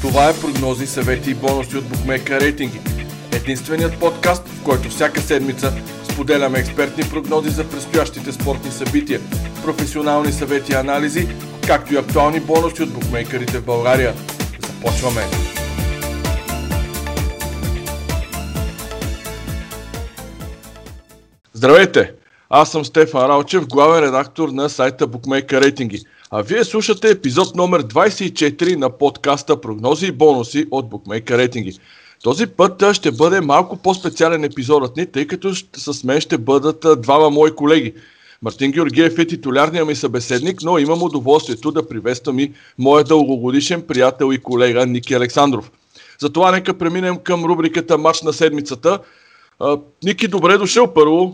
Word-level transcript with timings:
Това 0.00 0.28
е 0.28 0.40
прогнози, 0.40 0.86
съвети 0.86 1.30
и 1.30 1.34
бонуси 1.34 1.76
от 1.76 1.88
Букмека 1.88 2.40
рейтинги. 2.40 2.80
Единственият 3.32 4.00
подкаст, 4.00 4.48
в 4.48 4.64
който 4.64 4.88
всяка 4.88 5.20
седмица 5.20 5.72
споделяме 6.12 6.58
експертни 6.58 7.04
прогнози 7.10 7.50
за 7.50 7.70
предстоящите 7.70 8.32
спортни 8.32 8.70
събития, 8.70 9.20
професионални 9.64 10.32
съвети 10.32 10.72
и 10.72 10.74
анализи, 10.74 11.28
както 11.66 11.94
и 11.94 11.96
актуални 11.96 12.40
бонуси 12.40 12.82
от 12.82 12.92
букмейкерите 12.92 13.58
в 13.58 13.64
България. 13.64 14.14
Започваме! 14.66 15.22
Здравейте! 21.52 22.12
Аз 22.50 22.70
съм 22.70 22.84
Стефан 22.84 23.26
Ралчев, 23.26 23.66
главен 23.66 24.04
редактор 24.04 24.48
на 24.48 24.68
сайта 24.68 25.08
Bookmaker 25.08 25.60
Рейтинги. 25.60 26.04
А 26.34 26.42
вие 26.42 26.64
слушате 26.64 27.10
епизод 27.10 27.56
номер 27.56 27.82
24 27.82 28.76
на 28.76 28.90
подкаста 28.90 29.60
Прогнози 29.60 30.06
и 30.06 30.12
бонуси 30.12 30.66
от 30.70 30.90
Bookmaker 30.90 31.38
Рейтинги. 31.38 31.78
Този 32.22 32.46
път 32.46 32.84
ще 32.92 33.10
бъде 33.10 33.40
малко 33.40 33.76
по-специален 33.76 34.44
епизодът 34.44 34.96
ни, 34.96 35.06
тъй 35.06 35.26
като 35.26 35.54
с 35.76 36.04
мен 36.04 36.20
ще 36.20 36.38
бъдат 36.38 37.02
двама 37.02 37.30
мои 37.30 37.54
колеги. 37.54 37.94
Мартин 38.42 38.70
Георгиев 38.70 39.18
е 39.18 39.26
титулярният 39.26 39.88
ми 39.88 39.94
събеседник, 39.94 40.62
но 40.62 40.78
имам 40.78 41.02
удоволствието 41.02 41.70
да 41.70 41.88
приветствам 41.88 42.38
и 42.38 42.52
моят 42.78 43.08
дългогодишен 43.08 43.82
приятел 43.82 44.32
и 44.32 44.38
колега 44.38 44.86
Ники 44.86 45.14
Александров. 45.14 45.70
Затова 46.18 46.50
нека 46.50 46.78
преминем 46.78 47.16
към 47.16 47.44
рубриката 47.44 47.98
Матч 47.98 48.22
на 48.22 48.32
седмицата. 48.32 48.98
Ники, 50.04 50.28
добре 50.28 50.58
дошъл 50.58 50.94
първо. 50.94 51.32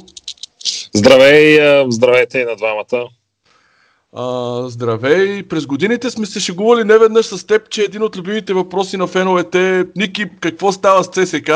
Здравей, 0.94 1.58
здравейте 1.88 2.38
и 2.38 2.44
на 2.44 2.56
двамата. 2.56 3.08
А, 4.12 4.68
здравей! 4.68 5.42
През 5.42 5.66
годините 5.66 6.10
сме 6.10 6.26
се 6.26 6.40
шегували 6.40 6.84
не 6.84 6.98
веднъж 6.98 7.26
с 7.26 7.46
теб, 7.46 7.70
че 7.70 7.82
един 7.82 8.02
от 8.02 8.16
любимите 8.16 8.54
въпроси 8.54 8.96
на 8.96 9.06
феновете 9.06 9.80
е 9.80 9.84
Ники, 9.96 10.26
какво 10.40 10.72
става 10.72 11.04
с 11.04 11.08
ЦСК? 11.08 11.50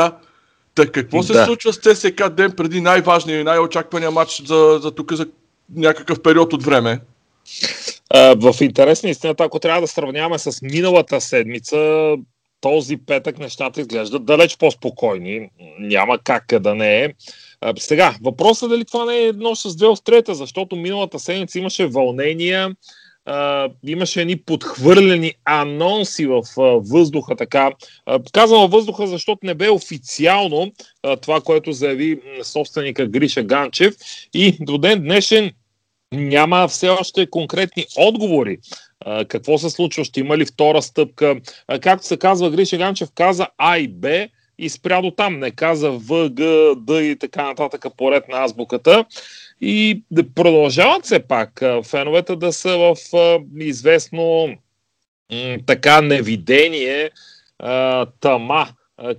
Так, 0.75 0.91
какво 0.91 1.23
се 1.23 1.33
да. 1.33 1.45
случва 1.45 1.73
с 1.73 1.77
ЦСК 1.77 2.29
ден 2.29 2.51
преди 2.51 2.81
най-важния 2.81 3.39
и 3.39 3.43
най-очаквания 3.43 4.11
матч 4.11 4.43
за, 4.45 4.79
за 4.81 4.91
тук 4.91 5.13
за 5.13 5.27
някакъв 5.75 6.21
период 6.21 6.53
от 6.53 6.63
време? 6.63 6.99
А, 8.09 8.35
в 8.35 8.61
интерес 8.61 9.03
на 9.03 9.09
истината, 9.09 9.43
ако 9.43 9.59
трябва 9.59 9.81
да 9.81 9.87
сравняваме 9.87 10.39
с 10.39 10.61
миналата 10.61 11.21
седмица, 11.21 12.09
този 12.61 12.97
петък 12.97 13.39
нещата 13.39 13.81
изглеждат 13.81 14.25
далеч 14.25 14.57
по-спокойни. 14.57 15.49
Няма 15.79 16.19
как 16.23 16.45
да 16.59 16.75
не 16.75 17.03
е. 17.03 17.13
Сега, 17.77 18.15
въпросът 18.23 18.67
е 18.67 18.69
дали 18.69 18.85
това 18.85 19.05
не 19.05 19.17
е 19.17 19.27
едно 19.27 19.55
с 19.55 19.75
две 19.75 19.87
в 19.87 19.97
трета, 20.03 20.35
защото 20.35 20.75
миналата 20.75 21.19
седмица 21.19 21.59
имаше 21.59 21.85
вълнения, 21.85 22.75
Uh, 23.27 23.71
имаше 23.83 24.21
едни 24.21 24.37
подхвърлени 24.37 25.33
анонси 25.45 26.25
в 26.25 26.41
uh, 26.41 26.91
въздуха, 26.91 27.35
така. 27.35 27.71
Uh, 28.09 28.31
казвам 28.31 28.61
във 28.61 28.71
въздуха, 28.71 29.07
защото 29.07 29.39
не 29.43 29.53
бе 29.53 29.69
официално 29.69 30.71
uh, 31.03 31.21
това, 31.21 31.41
което 31.41 31.71
заяви 31.71 32.21
собственика 32.43 33.07
Гриша 33.07 33.43
Ганчев 33.43 33.95
и 34.33 34.57
до 34.59 34.77
ден 34.77 35.01
днешен 35.01 35.51
няма 36.11 36.67
все 36.67 36.89
още 36.89 37.29
конкретни 37.29 37.85
отговори. 37.97 38.57
Uh, 39.05 39.27
какво 39.27 39.57
се 39.57 39.69
случва? 39.69 40.05
Ще 40.05 40.19
има 40.19 40.37
ли 40.37 40.45
втора 40.45 40.81
стъпка? 40.81 41.35
Uh, 41.71 41.79
както 41.79 42.07
се 42.07 42.17
казва, 42.17 42.49
Гриша 42.49 42.77
Ганчев 42.77 43.09
каза 43.15 43.47
А 43.57 43.77
и 43.77 43.87
Б 43.87 44.27
и 44.63 44.69
спря 44.69 45.01
до 45.01 45.11
там. 45.11 45.39
Не 45.39 45.51
каза 45.51 45.91
В, 45.91 46.29
Г, 46.29 46.73
Д 46.77 47.03
и 47.03 47.15
така 47.19 47.43
нататък 47.43 47.85
поред 47.97 48.27
на 48.29 48.43
азбуката. 48.43 49.05
И 49.61 50.03
продължават 50.35 51.05
все 51.05 51.19
пак 51.19 51.63
феновете 51.83 52.35
да 52.35 52.53
са 52.53 52.77
в 52.77 52.95
известно 53.59 54.49
така 55.65 56.01
невидение, 56.01 57.09
тама 58.19 58.67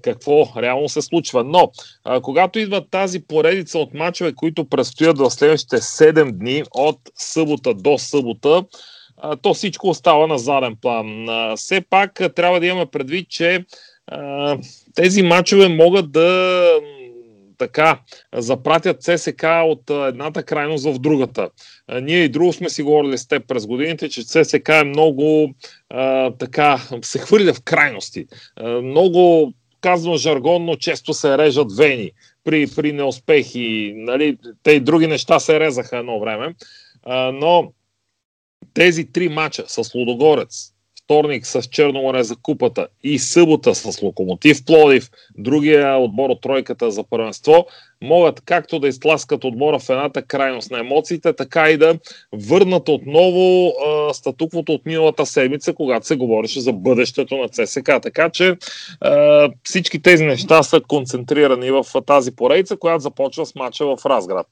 какво 0.02 0.52
реално 0.56 0.88
се 0.88 1.02
случва. 1.02 1.44
Но, 1.44 1.72
когато 2.22 2.58
идва 2.58 2.88
тази 2.90 3.27
поредица 3.27 3.78
от 3.78 3.94
мачове, 3.94 4.34
които 4.34 4.68
предстоят 4.68 5.18
в 5.18 5.30
следващите 5.30 5.77
7 5.77 6.33
дни, 6.33 6.62
от 6.70 6.98
събота 7.14 7.74
до 7.74 7.98
събота, 7.98 8.64
то 9.42 9.54
всичко 9.54 9.88
остава 9.88 10.27
на 10.27 10.38
заден 10.38 10.77
план. 10.83 11.27
Все 11.56 11.80
пак 11.80 12.20
трябва 12.36 12.60
да 12.60 12.66
имаме 12.66 12.86
предвид, 12.86 13.28
че 13.30 13.64
тези 14.94 15.22
матчове 15.22 15.68
могат 15.68 16.12
да 16.12 16.64
така 17.58 18.00
запратят 18.34 19.02
ЦСК 19.02 19.44
от 19.44 19.90
едната 19.90 20.42
крайност 20.42 20.84
в 20.84 20.98
другата. 20.98 21.50
Ние 22.02 22.24
и 22.24 22.28
друго 22.28 22.52
сме 22.52 22.70
си 22.70 22.82
говорили 22.82 23.18
с 23.18 23.28
теб 23.28 23.48
през 23.48 23.66
годините, 23.66 24.08
че 24.08 24.24
ЦСК 24.24 24.68
е 24.68 24.84
много 24.84 25.54
а, 25.90 26.30
така, 26.30 26.82
се 27.02 27.18
хвърля 27.18 27.54
в 27.54 27.62
крайности. 27.62 28.26
А, 28.56 28.68
много, 28.68 29.52
казвам 29.80 30.16
жаргонно, 30.16 30.76
често 30.76 31.14
се 31.14 31.38
режат 31.38 31.72
вени 31.76 32.10
при, 32.44 32.66
при 32.76 32.92
неуспехи. 32.92 33.92
Нали, 33.96 34.38
те 34.62 34.72
и 34.72 34.80
други 34.80 35.06
неща 35.06 35.38
се 35.40 35.60
резаха 35.60 35.98
едно 35.98 36.20
време. 36.20 36.54
А, 37.02 37.32
но 37.32 37.72
тези 38.74 39.12
три 39.12 39.28
мача 39.28 39.64
с 39.66 39.94
Лудогорец, 39.94 40.73
вторник 41.04 41.46
с 41.46 41.62
Черноморе 41.62 42.22
за 42.22 42.36
купата 42.36 42.86
и 43.02 43.18
събота 43.18 43.74
с 43.74 44.02
Локомотив 44.02 44.64
Плодив, 44.64 45.10
другия 45.38 45.98
отбор 45.98 46.30
от 46.30 46.40
тройката 46.40 46.90
за 46.90 47.04
първенство, 47.04 47.66
могат 48.02 48.40
както 48.40 48.78
да 48.78 48.88
изтласкат 48.88 49.44
отбора 49.44 49.78
в 49.78 49.90
едната 49.90 50.22
крайност 50.22 50.70
на 50.70 50.78
емоциите, 50.78 51.32
така 51.32 51.70
и 51.70 51.76
да 51.76 51.98
върнат 52.32 52.88
отново 52.88 53.68
а, 53.68 54.14
статуквото 54.14 54.72
от 54.72 54.86
миналата 54.86 55.26
седмица, 55.26 55.74
когато 55.74 56.06
се 56.06 56.16
говореше 56.16 56.60
за 56.60 56.72
бъдещето 56.72 57.36
на 57.36 57.48
ЦСК. 57.48 57.90
Така 58.02 58.30
че 58.30 58.56
а, 59.00 59.48
всички 59.64 60.02
тези 60.02 60.24
неща 60.24 60.62
са 60.62 60.80
концентрирани 60.80 61.70
в 61.70 61.84
тази 62.06 62.36
поредица, 62.36 62.76
която 62.76 63.02
започва 63.02 63.46
с 63.46 63.54
мача 63.54 63.86
в 63.86 64.06
Разград. 64.06 64.46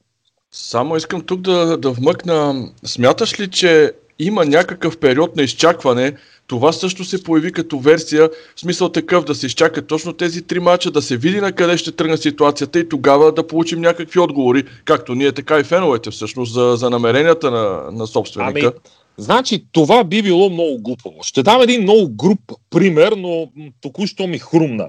Само 0.53 0.97
искам 0.97 1.21
тук 1.21 1.41
да, 1.41 1.77
да 1.77 1.91
вмъкна. 1.91 2.69
Смяташ 2.85 3.41
ли, 3.41 3.51
че 3.51 3.93
има 4.19 4.45
някакъв 4.45 4.99
период 4.99 5.37
на 5.37 5.43
изчакване. 5.43 6.13
Това 6.53 6.73
също 6.73 7.05
се 7.05 7.23
появи 7.23 7.53
като 7.53 7.79
версия, 7.79 8.31
в 8.57 8.61
смисъл 8.61 8.89
такъв 8.89 9.25
да 9.25 9.35
се 9.35 9.47
изчака 9.47 9.87
точно 9.87 10.13
тези 10.13 10.43
три 10.43 10.61
мача, 10.61 10.91
да 10.91 11.03
се 11.03 11.17
види 11.17 11.41
на 11.41 11.53
къде 11.53 11.77
ще 11.77 11.93
тръгне 11.93 12.17
ситуацията 12.17 12.79
и 12.79 12.89
тогава 12.89 13.33
да 13.33 13.47
получим 13.47 13.81
някакви 13.81 14.21
отговори, 14.21 14.65
както 14.85 15.15
ние, 15.15 15.33
така 15.33 15.59
и 15.59 15.65
феновете 15.65 16.11
всъщност, 16.11 16.53
за, 16.53 16.75
за 16.77 16.91
намеренията 16.91 17.51
на, 17.51 17.91
на 17.93 18.07
собственика. 18.07 18.61
Ами, 18.61 18.73
значи 19.17 19.65
това 19.73 20.05
би 20.05 20.23
било 20.23 20.51
много 20.51 20.79
глупаво. 20.79 21.23
Ще 21.23 21.43
дам 21.43 21.63
един 21.63 21.83
много 21.83 22.09
груп 22.17 22.41
пример, 22.71 23.13
но 23.17 23.49
току-що 23.81 24.27
ми 24.27 24.39
хрумна. 24.39 24.89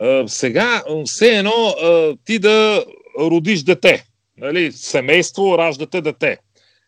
А, 0.00 0.28
сега, 0.28 0.82
все 1.04 1.28
едно 1.28 1.74
а, 1.82 2.14
ти 2.24 2.38
да 2.38 2.84
родиш 3.20 3.62
дете. 3.62 4.04
Нали, 4.38 4.72
семейство, 4.72 5.58
раждате 5.58 6.00
дете 6.00 6.38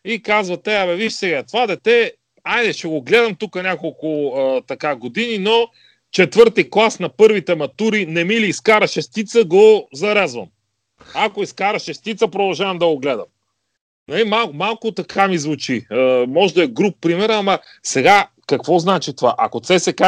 и 0.04 0.22
казвате, 0.22 0.76
абе 0.76 0.94
виж 0.94 1.12
сега, 1.12 1.42
това 1.42 1.66
дете, 1.66 2.12
айде 2.44 2.72
ще 2.72 2.88
го 2.88 3.02
гледам 3.02 3.34
тук 3.34 3.54
няколко 3.54 4.34
а, 4.36 4.62
така 4.66 4.96
години, 4.96 5.38
но 5.38 5.68
четвърти 6.10 6.70
клас 6.70 6.98
на 6.98 7.08
първите 7.08 7.54
матури 7.54 8.06
не 8.06 8.24
ми 8.24 8.40
ли 8.40 8.46
изкара 8.46 8.86
шестица, 8.86 9.44
го 9.44 9.88
зарезвам. 9.92 10.46
Ако 11.14 11.42
изкара 11.42 11.78
шестица, 11.78 12.28
продължавам 12.28 12.78
да 12.78 12.86
го 12.86 12.98
гледам. 12.98 13.26
Нали, 14.08 14.24
малко, 14.24 14.52
малко 14.54 14.92
така 14.92 15.28
ми 15.28 15.38
звучи. 15.38 15.86
А, 15.90 16.24
може 16.28 16.54
да 16.54 16.62
е 16.62 16.66
груп 16.66 16.96
пример, 17.00 17.30
ама 17.30 17.58
сега 17.82 18.28
какво 18.46 18.78
значи 18.78 19.16
това? 19.16 19.34
Ако 19.38 19.60
ЦСК 19.60 20.02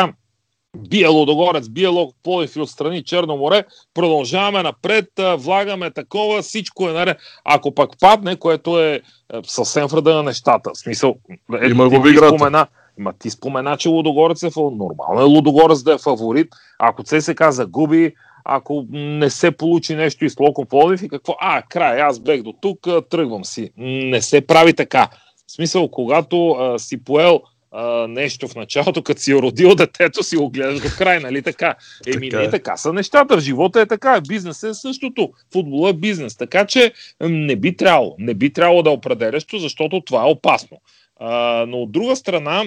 бие 0.77 1.09
Лодогорец, 1.09 1.69
бие 1.69 1.89
Лок 1.89 2.15
Пловив 2.23 2.57
и 2.57 2.61
отстрани 2.61 3.05
Черно 3.05 3.37
море, 3.37 3.65
продължаваме 3.95 4.63
напред, 4.63 5.09
влагаме 5.39 5.91
такова, 5.91 6.43
всичко 6.43 6.89
е 6.89 6.93
наред. 6.93 7.19
Ако 7.45 7.75
пък 7.75 7.91
падне, 8.01 8.37
което 8.37 8.81
е, 8.81 8.93
е 8.95 9.01
съвсем 9.43 9.87
вреда 9.87 10.15
на 10.15 10.23
нещата, 10.23 10.71
в 10.75 10.79
смисъл, 10.79 11.15
е, 11.63 11.69
Има 11.69 11.89
го 11.89 12.03
ти 12.03 12.17
спомена, 12.17 12.67
Ма 12.99 13.13
ти 13.19 13.31
спомена, 13.31 13.77
че 13.77 13.89
Лудогорец 13.89 14.43
е 14.43 14.51
фаворит. 14.51 14.79
Нормално 14.79 15.21
е 15.21 15.25
Лудогорец 15.25 15.83
да 15.83 15.95
е 15.95 15.99
фаворит. 15.99 16.49
Ако 16.79 17.03
ЦСК 17.03 17.51
загуби, 17.51 18.15
ако 18.45 18.87
не 18.91 19.31
се 19.31 19.51
получи 19.51 19.95
нещо 19.95 20.25
и 20.25 20.31
с 20.31 20.41
Локо 20.41 20.65
Пловив 20.65 21.03
и 21.03 21.09
какво, 21.09 21.37
а, 21.41 21.63
край, 21.63 22.01
аз 22.01 22.21
бех 22.21 22.43
до 22.43 22.53
тук, 22.61 22.79
тръгвам 23.11 23.45
си. 23.45 23.71
Не 23.77 24.23
се 24.23 24.47
прави 24.47 24.73
така. 24.73 25.09
В 25.47 25.53
смисъл, 25.53 25.89
когато 25.89 26.51
а, 26.51 26.79
си 26.79 27.05
поел 27.05 27.41
а, 27.77 28.09
нещо 28.09 28.49
в 28.49 28.55
началото, 28.55 29.03
като 29.03 29.21
си 29.21 29.35
родил 29.35 29.75
детето, 29.75 30.23
си 30.23 30.37
го 30.37 30.51
гледаш 30.51 30.81
до 30.81 30.89
край, 30.99 31.21
нали 31.21 31.43
така? 31.43 31.75
Еми, 32.07 32.31
така 32.31 32.43
е. 32.43 32.45
не 32.45 32.51
така 32.51 32.77
са 32.77 32.93
нещата. 32.93 33.37
В 33.37 33.41
живота 33.41 33.81
е 33.81 33.87
така. 33.87 34.21
Бизнес 34.29 34.63
е 34.63 34.75
същото. 34.75 35.31
Футбола 35.53 35.91
е 35.91 35.93
бизнес. 35.93 36.37
Така 36.37 36.67
че 36.67 36.93
не 37.21 37.57
би 37.57 37.77
трябвало. 37.77 38.15
Не 38.19 38.35
би 38.35 38.53
трябвало 38.53 38.83
да 38.83 38.91
определяш, 38.91 39.45
защото 39.53 40.01
това 40.01 40.23
е 40.23 40.31
опасно. 40.31 40.81
А, 41.21 41.65
но 41.69 41.83
от 41.83 41.93
друга 41.93 42.17
страна, 42.17 42.65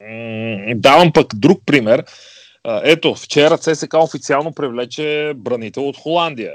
м- 0.00 0.74
давам 0.74 1.12
пък 1.12 1.34
друг 1.34 1.62
пример. 1.66 2.04
Ето, 2.84 3.14
вчера 3.14 3.58
ЦСК 3.58 3.94
официално 3.94 4.52
привлече 4.52 5.32
бранител 5.36 5.88
от 5.88 5.96
Холандия. 5.96 6.52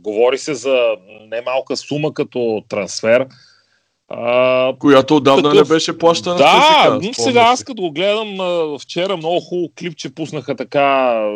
Говори 0.00 0.38
се 0.38 0.54
за 0.54 0.78
немалка 1.28 1.76
сума 1.76 2.14
като 2.14 2.64
трансфер 2.68 3.26
А, 4.14 4.72
която 4.78 5.16
отдавна 5.16 5.42
такъв... 5.42 5.68
не 5.68 5.74
беше 5.74 5.98
плащана. 5.98 6.36
Да, 6.36 6.98
ЦСКА, 7.02 7.22
сега 7.22 7.40
аз 7.40 7.64
като 7.64 7.82
го 7.82 7.92
гледам 7.92 8.38
вчера 8.78 9.16
много 9.16 9.40
хубаво 9.40 9.68
клип, 9.78 9.96
че 9.96 10.14
пуснаха 10.14 10.56
така 10.56 10.86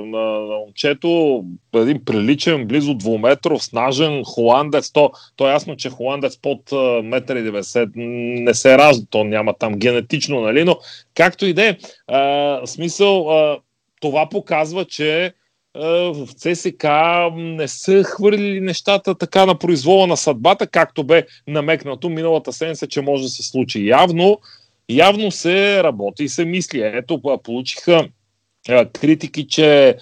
на, 0.06 0.20
на 0.20 0.56
момчето, 0.56 1.43
един 1.75 2.05
приличен, 2.05 2.67
близо 2.67 2.94
двуметров, 2.94 3.64
снажен 3.64 4.23
холандец. 4.25 4.93
То, 4.93 5.11
то 5.37 5.49
е 5.49 5.52
ясно, 5.52 5.76
че 5.76 5.90
холандец 5.90 6.38
под 6.38 6.70
1,90 6.70 7.90
не 8.44 8.55
се 8.55 8.78
ражда, 8.78 9.06
то 9.11 9.25
няма 9.25 9.55
там 9.58 9.75
генетично, 9.75 10.40
нали, 10.40 10.64
но 10.64 10.78
както 11.14 11.46
и 11.46 11.52
да 11.52 11.67
е, 11.67 11.76
смисъл, 12.67 13.31
а, 13.31 13.58
това 14.00 14.28
показва, 14.28 14.84
че 14.84 15.32
в 16.14 16.28
ЦСК 16.37 16.84
не 17.37 17.69
са 17.69 18.05
хвърлили 18.05 18.61
нещата 18.61 19.14
така 19.14 19.46
на 19.46 19.58
произвола 19.58 20.06
на 20.06 20.17
съдбата, 20.17 20.67
както 20.67 21.05
бе 21.05 21.26
намекнато 21.46 22.08
миналата 22.08 22.52
седмица, 22.52 22.87
че 22.87 23.00
може 23.00 23.23
да 23.23 23.28
се 23.28 23.43
случи. 23.43 23.87
Явно, 23.87 24.38
явно 24.88 25.31
се 25.31 25.82
работи 25.82 26.25
и 26.25 26.28
се 26.28 26.44
мисли. 26.44 26.81
Ето, 26.81 27.20
получиха 27.44 28.08
критики, 28.93 29.46
че 29.49 29.96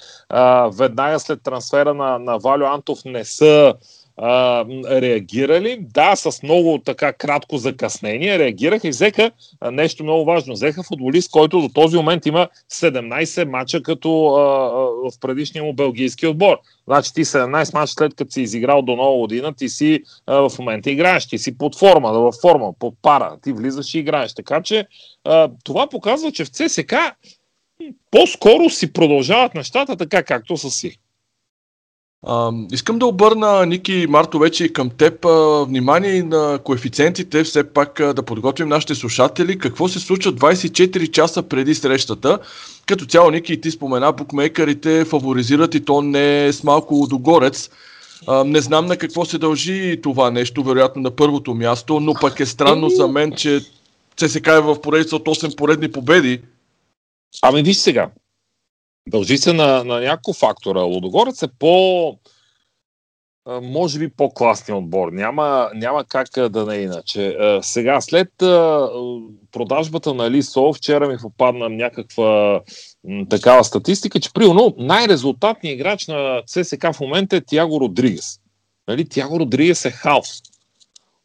веднага 0.72 1.20
след 1.20 1.42
трансфера 1.42 1.94
на, 1.94 2.18
на 2.18 2.38
Валю 2.38 2.64
Антов 2.64 2.98
не 3.04 3.24
са 3.24 3.74
а, 4.16 4.64
реагирали. 5.00 5.78
Да, 5.80 6.16
с 6.16 6.42
много 6.42 6.78
така 6.84 7.12
кратко 7.12 7.56
закъснение 7.56 8.38
реагираха 8.38 8.86
и 8.86 8.90
взеха 8.90 9.30
нещо 9.72 10.02
много 10.04 10.24
важно. 10.24 10.54
Взеха 10.54 10.82
футболист, 10.82 11.30
който 11.30 11.60
до 11.60 11.68
този 11.68 11.96
момент 11.96 12.26
има 12.26 12.48
17 12.72 13.44
мача 13.44 13.82
като 13.82 14.26
а, 14.26 15.10
в 15.10 15.20
предишния 15.20 15.64
му 15.64 15.72
белгийски 15.72 16.26
отбор. 16.26 16.56
Значи 16.86 17.14
ти 17.14 17.24
17 17.24 17.74
мача 17.74 17.92
след 17.92 18.14
като 18.14 18.32
си 18.32 18.42
изиграл 18.42 18.82
до 18.82 18.96
нова 18.96 19.18
година, 19.18 19.54
ти 19.54 19.68
си 19.68 20.02
а, 20.26 20.48
в 20.48 20.58
момента 20.58 20.90
играеш, 20.90 21.28
ти 21.28 21.38
си 21.38 21.58
под 21.58 21.78
форма, 21.78 22.12
да, 22.12 22.18
в 22.18 22.32
форма, 22.42 22.72
под 22.78 22.94
пара, 23.02 23.36
ти 23.42 23.52
влизаш 23.52 23.94
и 23.94 23.98
играеш. 23.98 24.34
Така 24.34 24.62
че 24.62 24.86
а, 25.24 25.50
това 25.64 25.86
показва, 25.86 26.32
че 26.32 26.44
в 26.44 26.48
ЦСК 26.48 26.94
по-скоро 28.10 28.70
си 28.70 28.92
продължават 28.92 29.54
нещата 29.54 29.96
така, 29.96 30.22
както 30.22 30.56
са 30.56 30.70
си. 30.70 30.98
А, 32.26 32.52
искам 32.72 32.98
да 32.98 33.06
обърна, 33.06 33.66
Ники 33.66 34.06
Марто, 34.08 34.38
вече 34.38 34.64
и 34.64 34.72
към 34.72 34.90
теб 34.90 35.24
а, 35.24 35.64
внимание 35.64 36.22
на 36.22 36.58
коефициентите, 36.64 37.44
все 37.44 37.64
пак 37.64 38.00
а, 38.00 38.14
да 38.14 38.22
подготвим 38.22 38.68
нашите 38.68 38.94
слушатели 38.94 39.58
какво 39.58 39.88
се 39.88 40.00
случва 40.00 40.32
24 40.32 41.10
часа 41.10 41.42
преди 41.42 41.74
срещата. 41.74 42.38
Като 42.86 43.06
цяло, 43.06 43.30
Ники, 43.30 43.60
ти 43.60 43.70
спомена, 43.70 44.12
букмейкерите 44.12 45.04
фаворизират 45.04 45.74
и 45.74 45.84
то 45.84 46.02
не 46.02 46.52
с 46.52 46.64
малко 46.64 47.06
догорец. 47.10 47.70
А, 48.26 48.44
не 48.44 48.60
знам 48.60 48.86
на 48.86 48.96
какво 48.96 49.24
се 49.24 49.38
дължи 49.38 50.00
това 50.02 50.30
нещо, 50.30 50.62
вероятно 50.62 51.02
на 51.02 51.10
първото 51.10 51.54
място, 51.54 52.00
но 52.00 52.14
пък 52.14 52.40
е 52.40 52.46
странно 52.46 52.88
за 52.88 53.08
мен, 53.08 53.32
че 53.32 53.60
ЦСК 54.16 54.46
е 54.46 54.60
в 54.60 54.80
поредица 54.80 55.16
от 55.16 55.24
8 55.24 55.56
поредни 55.56 55.92
победи. 55.92 56.40
Ами 57.42 57.62
виж 57.62 57.76
сега, 57.76 58.08
Дължи 59.08 59.38
се 59.38 59.52
на, 59.52 59.84
на 59.84 60.00
няколко 60.00 60.32
фактора. 60.32 60.80
Лудогорец 60.80 61.42
е 61.42 61.48
по 61.58 62.18
може 63.62 63.98
би 63.98 64.08
по-класният 64.08 64.78
отбор. 64.78 65.12
Няма, 65.12 65.70
няма 65.74 66.04
как 66.04 66.28
да 66.48 66.66
не 66.66 66.76
е 66.76 66.82
иначе. 66.82 67.36
Сега, 67.62 68.00
след 68.00 68.28
продажбата 69.52 70.14
на 70.14 70.30
Лисо, 70.30 70.72
вчера 70.72 71.08
ми 71.08 71.16
попадна 71.22 71.68
някаква 71.68 72.60
такава 73.30 73.64
статистика, 73.64 74.20
че 74.20 74.32
примерно 74.32 74.74
най-резултатният 74.78 75.74
играч 75.74 76.06
на 76.06 76.42
ЦСК 76.46 76.86
в 76.92 77.00
момента 77.00 77.36
е 77.36 77.40
Тяго 77.40 77.80
Родригес. 77.80 78.38
Нали? 78.88 79.08
Тяго 79.08 79.40
Родригес 79.40 79.84
е 79.84 79.90
хаос. 79.90 80.42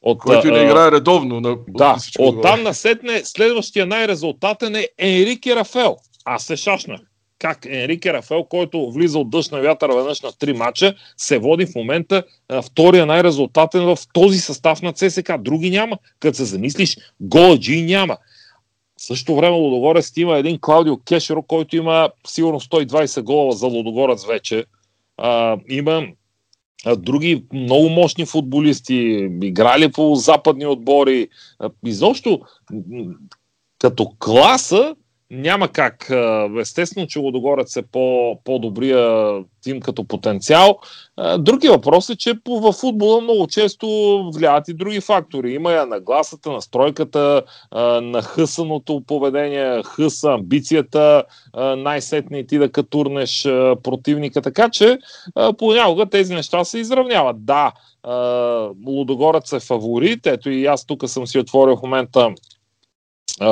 От, 0.02 0.20
който 0.20 0.48
не 0.48 0.60
играе 0.60 0.92
редовно. 0.92 1.42
На... 1.42 1.58
Да, 1.68 1.98
от 2.20 2.42
там 2.42 2.64
насетне 2.64 3.22
следващия 3.26 3.86
най-резултатен 3.86 4.76
е 4.76 4.88
Енрике 4.98 5.56
Рафел. 5.56 5.98
Аз 6.26 6.44
се 6.44 6.56
шашнах 6.56 7.02
как 7.40 7.66
Енрике 7.66 8.14
Рафел, 8.14 8.44
който 8.44 8.92
влиза 8.92 9.20
от 9.20 9.30
дъжд 9.30 9.52
на 9.52 9.62
вятър 9.62 9.90
веднъж 9.90 10.22
на 10.22 10.32
три 10.32 10.54
мача, 10.54 10.96
се 11.18 11.40
води 11.40 11.66
в 11.66 11.76
момента 11.76 12.24
втория 12.64 13.06
най-резултатен 13.06 13.86
в 13.86 13.98
този 14.14 14.40
състав 14.40 14.82
на 14.82 14.94
ЦСК. 14.94 15.32
Други 15.40 15.70
няма. 15.70 15.98
Като 16.20 16.38
се 16.38 16.46
замислиш, 16.46 16.98
Голаджи 17.20 17.82
няма. 17.82 18.18
В 18.98 19.04
същото 19.04 19.36
време 19.36 19.58
Лодогорец 19.58 20.12
има 20.18 20.38
един 20.38 20.60
Клаудио 20.62 20.98
Кешеро, 20.98 21.44
който 21.44 21.76
има 21.76 22.10
сигурно 22.28 22.60
120 22.60 23.22
гола 23.22 23.52
за 23.52 23.68
Лодогорец 23.68 24.26
вече. 24.26 24.66
А, 25.18 25.58
има 25.70 26.08
други 26.98 27.44
много 27.54 27.90
мощни 27.90 28.26
футболисти, 28.26 29.30
играли 29.44 29.92
по 29.92 30.16
западни 30.16 30.66
отбори. 30.66 31.28
Изобщо, 31.86 32.42
като 33.80 34.12
класа, 34.20 34.96
няма 35.32 35.68
как. 35.68 36.12
Естествено, 36.60 37.08
че 37.08 37.20
Лодогорец 37.20 37.76
е 37.76 37.82
по, 37.82 38.38
по-добрия 38.44 39.34
тим 39.62 39.80
като 39.80 40.04
потенциал. 40.04 40.80
Други 41.38 41.68
въпрос 41.68 42.10
е, 42.10 42.16
че 42.16 42.34
в 42.48 42.72
футбола 42.72 43.22
много 43.22 43.48
често 43.48 43.88
влияят 44.36 44.68
и 44.68 44.74
други 44.74 45.02
фактори. 45.02 45.54
Има 45.54 45.72
я 45.72 45.86
нагласата, 45.86 46.52
настройката, 46.52 47.44
на 48.02 48.22
хъсаното 48.22 49.04
поведение, 49.08 49.84
хъса, 49.84 50.32
амбицията, 50.32 51.24
най-сетне 51.78 52.40
и 52.40 52.48
ти 52.48 52.58
да 52.58 52.72
катурнеш 52.72 53.44
противника. 53.84 54.42
Така 54.42 54.70
че 54.70 54.98
понякога 55.58 56.06
тези 56.06 56.34
неща 56.34 56.64
се 56.64 56.80
изравняват. 56.80 57.46
Да, 57.46 57.72
Лудогорец 58.88 59.54
е 59.54 59.60
фаворит. 59.60 60.28
Ето 60.28 60.50
и 60.50 60.66
аз 60.66 60.86
тук 60.86 61.10
съм 61.10 61.28
си 61.28 61.40
отворил 61.40 61.76
в 61.76 61.84
момента 61.84 62.30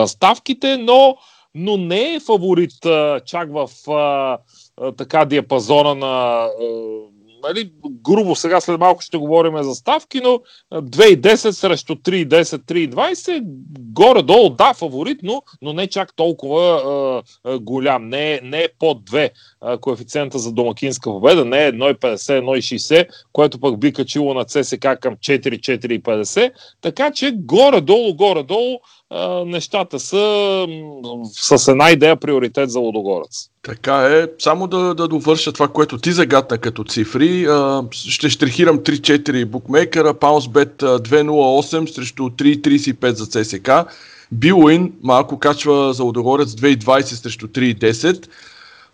ставките, 0.06 0.78
но 0.78 1.18
но 1.58 1.78
не 1.78 2.16
е 2.16 2.20
фаворит 2.20 2.86
а, 2.86 3.22
чак 3.26 3.50
в 3.52 3.92
а, 3.92 4.38
а, 4.78 4.92
така 4.92 5.26
диапазона 5.26 5.96
на 5.96 6.08
а, 6.08 6.50
нали, 7.44 7.72
грубо 7.84 8.36
сега 8.36 8.62
след 8.62 8.80
малко 8.80 9.02
ще 9.02 9.18
говорим 9.18 9.64
за 9.64 9.76
ставки, 9.76 10.22
но 10.24 10.40
2,10 10.74 11.52
срещу 11.52 11.96
3,10, 11.96 12.44
3,20, 12.44 13.42
горе-долу 13.80 14.50
да, 14.50 14.74
фаворит, 14.74 15.20
но, 15.24 15.42
но 15.62 15.74
не 15.74 15.88
чак 15.88 16.16
толкова 16.16 17.24
а, 17.44 17.60
голям. 17.60 18.10
Не, 18.10 18.40
не 18.44 18.64
е 18.64 18.70
под 18.80 19.10
2 19.10 19.30
а, 19.62 19.78
коефициента 19.78 20.40
за 20.40 20.52
домакинска 20.52 21.10
победа, 21.10 21.46
не 21.46 21.66
е 21.66 21.72
1,50, 21.72 22.16
1,60, 22.16 23.08
което 23.34 23.60
пък 23.60 23.80
би 23.80 23.94
качило 23.94 24.34
на 24.34 24.46
ЦСК 24.46 24.88
към 25.02 25.16
4, 25.16 25.40
4,50. 25.60 26.52
Така 26.82 27.12
че 27.12 27.32
горе-долу, 27.32 28.14
горе-долу 28.14 28.80
нещата 29.46 30.00
са 30.00 30.68
с 31.32 31.68
една 31.68 31.92
идея 31.92 32.16
приоритет 32.16 32.72
за 32.72 32.80
Лодогорец. 32.80 33.50
Така 33.64 34.06
е. 34.06 34.28
Само 34.40 34.68
да, 34.68 34.96
да 34.96 35.08
довърша 35.08 35.54
това, 35.54 35.68
което 35.68 35.98
ти 35.98 36.12
загадна 36.12 36.58
като 36.58 36.84
цифри. 36.84 37.48
ще 37.92 38.30
штрихирам 38.30 38.80
3-4 38.80 39.46
букмейкера, 39.46 40.14
Паунсбет 40.14 40.82
2.08 40.82 41.86
срещу 41.86 42.24
3.35 42.24 43.10
за 43.10 43.26
ЦСК. 43.26 43.72
Билуин 44.32 44.94
малко 45.04 45.40
качва 45.40 45.94
за 45.94 46.04
Лодогорец 46.04 46.50
2.20 46.50 47.02
срещу 47.02 47.48
3.10. 47.48 48.28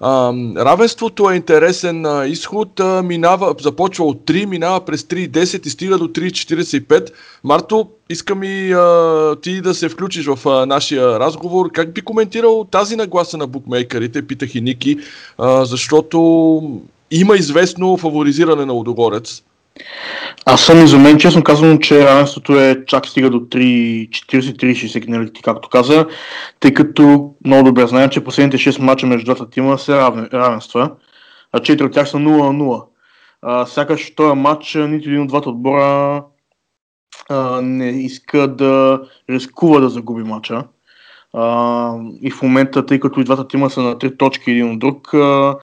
А, 0.06 0.34
равенството 0.58 1.30
е 1.30 1.36
интересен 1.36 2.06
а, 2.06 2.26
изход. 2.26 2.80
А, 2.80 3.04
минава, 3.04 3.56
започва 3.60 4.06
от 4.06 4.18
3, 4.18 4.46
минава 4.46 4.86
през 4.86 5.04
3.10 5.04 5.68
и 5.68 5.70
стига 5.70 5.98
до 5.98 6.08
3.45. 6.08 7.10
Марто, 7.44 7.90
искам 8.10 8.44
и 8.44 8.72
а, 8.72 9.36
ти 9.42 9.62
да 9.62 9.74
се 9.74 9.90
включиш 9.90 10.26
в 10.26 10.50
а, 10.50 10.66
нашия 10.66 11.20
разговор. 11.20 11.72
Как 11.72 11.94
би 11.94 12.02
коментирал 12.02 12.68
тази 12.72 12.96
нагласа 12.96 13.38
на 13.38 13.48
букмейкерите, 13.48 14.28
питах 14.28 14.56
и 14.56 14.62
Ники, 14.62 14.98
а, 15.38 15.66
защото 15.66 16.82
има 17.12 17.36
известно 17.36 17.98
фаворизиране 17.98 18.66
на 18.66 18.74
Лудогорец. 18.74 19.44
Аз 20.46 20.66
съм 20.66 20.84
изумен, 20.84 21.18
честно 21.18 21.44
казвам, 21.44 21.80
че 21.80 22.06
равенството 22.06 22.60
е 22.60 22.86
чак 22.86 23.08
стига 23.08 23.30
до 23.30 23.40
3-40-3-60, 23.40 25.08
нали, 25.08 25.32
както 25.44 25.70
каза, 25.70 26.08
тъй 26.60 26.74
като 26.74 27.34
много 27.46 27.64
добре 27.64 27.88
знаем, 27.88 28.10
че 28.10 28.24
последните 28.24 28.58
6 28.58 28.80
мача 28.80 29.08
между 29.08 29.26
двата 29.26 29.50
тима 29.50 29.78
са 29.78 30.12
равенства, 30.34 30.92
а 31.52 31.60
4 31.60 31.86
от 31.86 31.92
тях 31.92 32.10
са 32.10 32.18
0-0. 32.18 32.84
А, 33.42 33.66
сякаш 33.66 34.16
този 34.16 34.36
матч 34.36 34.76
нито 34.76 35.10
един 35.10 35.22
от 35.22 35.28
двата 35.28 35.50
отбора 35.50 36.24
а, 37.30 37.62
не 37.62 37.90
иска 37.90 38.48
да 38.48 39.02
рискува 39.30 39.80
да 39.80 39.90
загуби 39.90 40.24
матча. 40.24 40.64
А, 41.34 41.96
и 42.22 42.32
в 42.32 42.42
момента, 42.42 42.86
тъй 42.86 43.00
като 43.00 43.20
и 43.20 43.24
двата 43.24 43.48
тима 43.48 43.70
са 43.70 43.82
на 43.82 43.96
3 43.96 44.18
точки 44.18 44.52
един 44.52 44.72
от 44.72 44.80
друг, 44.80 45.14
а, 45.14 45.56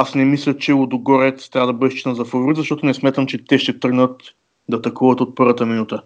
аз 0.00 0.14
не 0.14 0.24
мисля, 0.24 0.58
че 0.58 0.72
Лодогорец 0.72 1.50
трябва 1.50 1.66
да 1.66 1.72
бъде 1.72 1.94
считан 1.94 2.14
за 2.14 2.24
фаворит, 2.24 2.56
защото 2.56 2.86
не 2.86 2.94
сметам, 2.94 3.26
че 3.26 3.44
те 3.44 3.58
ще 3.58 3.80
тръгнат 3.80 4.22
да 4.68 4.76
атакуват 4.76 5.20
от 5.20 5.34
първата 5.34 5.66
минута. 5.66 6.02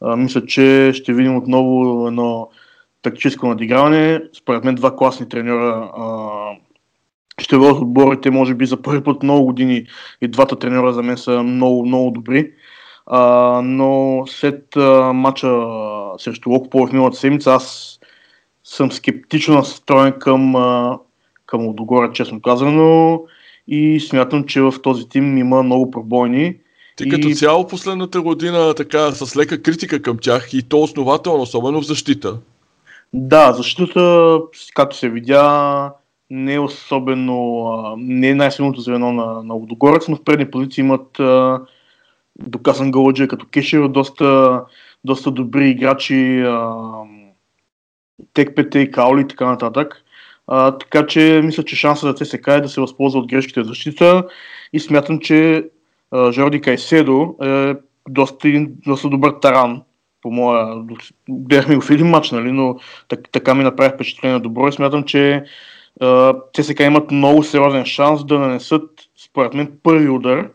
А, 0.00 0.16
мисля, 0.16 0.46
че 0.46 0.92
ще 0.94 1.12
видим 1.12 1.36
отново 1.36 2.06
едно 2.06 2.48
тактическо 3.02 3.46
надиграване. 3.46 4.22
Според 4.38 4.64
мен 4.64 4.74
два 4.74 4.96
класни 4.96 5.28
треньора 5.28 5.90
а, 5.96 6.28
ще 7.40 7.56
водят 7.56 7.82
отборите, 7.82 8.30
може 8.30 8.54
би 8.54 8.66
за 8.66 8.82
първи 8.82 9.04
път 9.04 9.22
много 9.22 9.44
години 9.44 9.86
и 10.20 10.28
двата 10.28 10.58
треньора 10.58 10.92
за 10.92 11.02
мен 11.02 11.16
са 11.16 11.42
много, 11.42 11.86
много 11.86 12.10
добри. 12.10 12.52
А, 13.06 13.60
но 13.64 14.22
след 14.26 14.76
а, 14.76 15.12
матча 15.12 15.56
срещу 16.18 16.50
Локопол 16.50 16.86
в 16.86 16.92
миналата 16.92 17.16
седмица 17.16 17.52
аз 17.52 17.98
съм 18.64 18.92
скептично 18.92 19.54
настроен 19.54 20.12
към, 20.18 20.56
а, 20.56 20.98
към 21.48 21.66
Лодогора, 21.66 22.12
честно 22.12 22.40
казано. 22.40 23.20
И 23.68 24.00
смятам, 24.00 24.44
че 24.44 24.60
в 24.60 24.74
този 24.82 25.08
тим 25.08 25.38
има 25.38 25.62
много 25.62 25.90
пробойни. 25.90 26.56
Ти 26.96 27.04
и... 27.04 27.10
като 27.10 27.30
цяло 27.30 27.66
последната 27.66 28.22
година 28.22 28.74
така 28.74 29.12
с 29.12 29.36
лека 29.36 29.62
критика 29.62 30.02
към 30.02 30.18
тях 30.18 30.54
и 30.54 30.62
то 30.62 30.82
основателно, 30.82 31.42
особено 31.42 31.80
в 31.80 31.86
защита. 31.86 32.38
Да, 33.12 33.52
защитата, 33.52 34.38
както 34.74 34.96
се 34.96 35.08
видя, 35.08 35.92
не 36.30 36.54
е 36.54 36.60
особено, 36.60 37.94
не 37.98 38.28
е 38.28 38.34
най-силното 38.34 38.80
звено 38.80 39.12
на, 39.12 39.42
на 39.42 39.54
Лодогорец, 39.54 40.08
но 40.08 40.16
в 40.16 40.24
предни 40.24 40.50
позиции 40.50 40.80
имат 40.80 41.20
а, 41.20 41.60
доказан 42.38 42.90
гълъджа 42.90 43.28
като 43.28 43.46
Кешер, 43.50 43.88
доста, 43.88 44.62
доста 45.04 45.30
добри 45.30 45.70
играчи, 45.70 46.44
Текпете 48.34 48.78
и 48.78 48.90
Каули 48.90 49.20
и 49.20 49.28
така 49.28 49.46
нататък. 49.46 50.04
А, 50.48 50.78
така 50.78 51.06
че 51.06 51.40
мисля, 51.44 51.64
че 51.64 51.76
шанса 51.76 52.06
за 52.06 52.14
ЦСК 52.14 52.48
е 52.48 52.60
да 52.60 52.68
се 52.68 52.80
възползва 52.80 53.20
от 53.20 53.28
грешките 53.28 53.64
защита 53.64 54.24
и 54.72 54.80
смятам, 54.80 55.18
че 55.20 55.64
а, 56.10 56.32
Жорди 56.32 56.60
Кайседо 56.60 57.36
е 57.42 57.74
доста, 58.08 58.48
доста 58.86 59.08
добър 59.08 59.32
таран 59.42 59.82
по 60.22 60.30
моя... 60.30 60.84
Гледахме 61.28 61.76
го 61.76 61.82
в 61.82 61.90
един 61.90 62.06
матч, 62.06 62.30
нали, 62.30 62.52
но 62.52 62.76
так, 63.08 63.28
така 63.32 63.54
ми 63.54 63.64
направи 63.64 63.94
впечатление 63.94 64.38
добро 64.38 64.68
и 64.68 64.72
смятам, 64.72 65.02
че 65.02 65.44
сега 66.60 66.84
имат 66.84 67.10
много 67.10 67.42
сериозен 67.42 67.84
шанс 67.84 68.24
да 68.24 68.38
нанесат, 68.38 68.90
според 69.24 69.54
мен, 69.54 69.78
първи 69.82 70.08
удар 70.08 70.50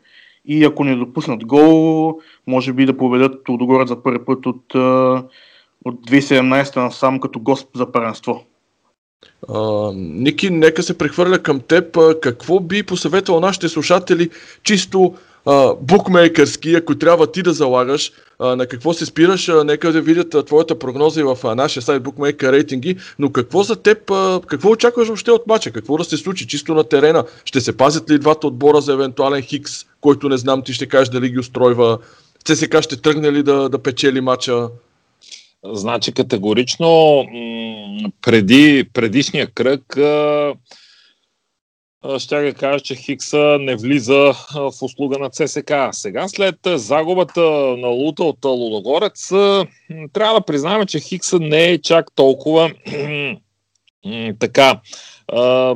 и 0.45 0.65
ако 0.65 0.83
не 0.83 0.95
допуснат 0.95 1.45
гол, 1.45 2.19
може 2.47 2.73
би 2.73 2.85
да 2.85 2.97
поведат 2.97 3.49
Лудогорец 3.49 3.87
за 3.87 4.03
първи 4.03 4.25
път 4.25 4.45
от, 4.45 4.75
от 5.85 6.09
2017 6.09 6.75
насам 6.75 7.19
като 7.19 7.39
гост 7.39 7.69
за 7.75 7.91
паренство. 9.47 9.93
Ники, 9.95 10.49
нека 10.49 10.83
се 10.83 10.97
прехвърля 10.97 11.39
към 11.39 11.59
теб. 11.59 11.97
Какво 12.21 12.59
би 12.59 12.83
посъветвал 12.83 13.39
нашите 13.39 13.69
слушатели 13.69 14.29
чисто 14.63 15.13
а, 15.45 15.73
букмейкърски, 15.81 16.75
ако 16.75 16.95
трябва 16.95 17.31
ти 17.31 17.43
да 17.43 17.53
залагаш, 17.53 18.11
а, 18.39 18.55
на 18.55 18.65
какво 18.65 18.93
се 18.93 19.05
спираш, 19.05 19.49
а, 19.49 19.63
нека 19.63 19.91
да 19.91 20.01
видят 20.01 20.35
а, 20.35 20.43
твоята 20.43 20.79
прогноза 20.79 21.19
и 21.19 21.23
в 21.23 21.37
а, 21.43 21.55
нашия 21.55 21.83
сайт 21.83 22.03
Bookmaker 22.03 22.51
рейтинги, 22.51 22.95
но 23.19 23.31
какво 23.31 23.63
за 23.63 23.75
теб, 23.75 24.11
а, 24.11 24.41
какво 24.47 24.69
очакваш 24.69 25.07
въобще 25.07 25.31
от 25.31 25.47
мача, 25.47 25.71
какво 25.71 25.97
да 25.97 26.03
се 26.03 26.17
случи 26.17 26.47
чисто 26.47 26.73
на 26.73 26.83
терена, 26.83 27.23
ще 27.45 27.61
се 27.61 27.77
пазят 27.77 28.09
ли 28.09 28.19
двата 28.19 28.47
отбора 28.47 28.81
за 28.81 28.93
евентуален 28.93 29.41
хикс, 29.41 29.85
който 30.01 30.29
не 30.29 30.37
знам, 30.37 30.63
ти 30.63 30.73
ще 30.73 30.85
кажеш 30.85 31.09
дали 31.09 31.29
ги 31.29 31.39
устройва, 31.39 31.97
ЦСКА 32.45 32.81
ще 32.81 33.01
тръгне 33.01 33.31
ли 33.31 33.43
да, 33.43 33.69
да 33.69 33.79
печели 33.79 34.21
мача? 34.21 34.67
Значи 35.65 36.13
категорично 36.13 37.23
преди 38.21 38.89
предишния 38.93 39.47
кръг 39.51 39.97
ще 42.17 42.35
я 42.35 42.53
кажа, 42.53 42.79
че 42.79 42.95
Хикса 42.95 43.57
не 43.59 43.75
влиза 43.75 44.33
в 44.55 44.73
услуга 44.81 45.17
на 45.19 45.29
ЦСК. 45.29 45.73
Сега 45.91 46.27
след 46.27 46.55
загубата 46.65 47.41
на 47.77 47.87
Лута 47.87 48.23
от 48.23 48.45
Лудогорец, 48.45 49.27
трябва 50.13 50.39
да 50.39 50.45
признаем, 50.47 50.85
че 50.85 50.99
Хикса 50.99 51.39
не 51.39 51.63
е 51.63 51.81
чак 51.81 52.05
толкова 52.15 52.71
така. 54.39 54.81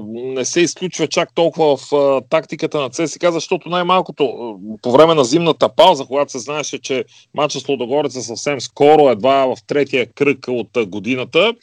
Не 0.08 0.46
се 0.46 0.62
изключва 0.62 1.08
чак 1.08 1.34
толкова 1.36 1.78
в 1.78 2.22
тактиката 2.30 2.82
на 2.82 2.90
ЦСК, 2.90 3.26
защото 3.32 3.70
най-малкото 3.70 4.56
по 4.82 4.92
време 4.92 5.14
на 5.14 5.24
зимната 5.24 5.70
пауза, 5.76 6.06
когато 6.06 6.32
се 6.32 6.40
знаеше, 6.40 6.80
че 6.82 7.06
матчът 7.34 7.64
с 7.64 7.70
Лудогорец 7.70 8.16
е 8.16 8.22
съвсем 8.22 8.62
скоро, 8.62 9.10
едва 9.10 9.46
в 9.46 9.56
третия 9.68 10.14
кръг 10.14 10.46
от 10.48 10.70
годината, 10.88 11.54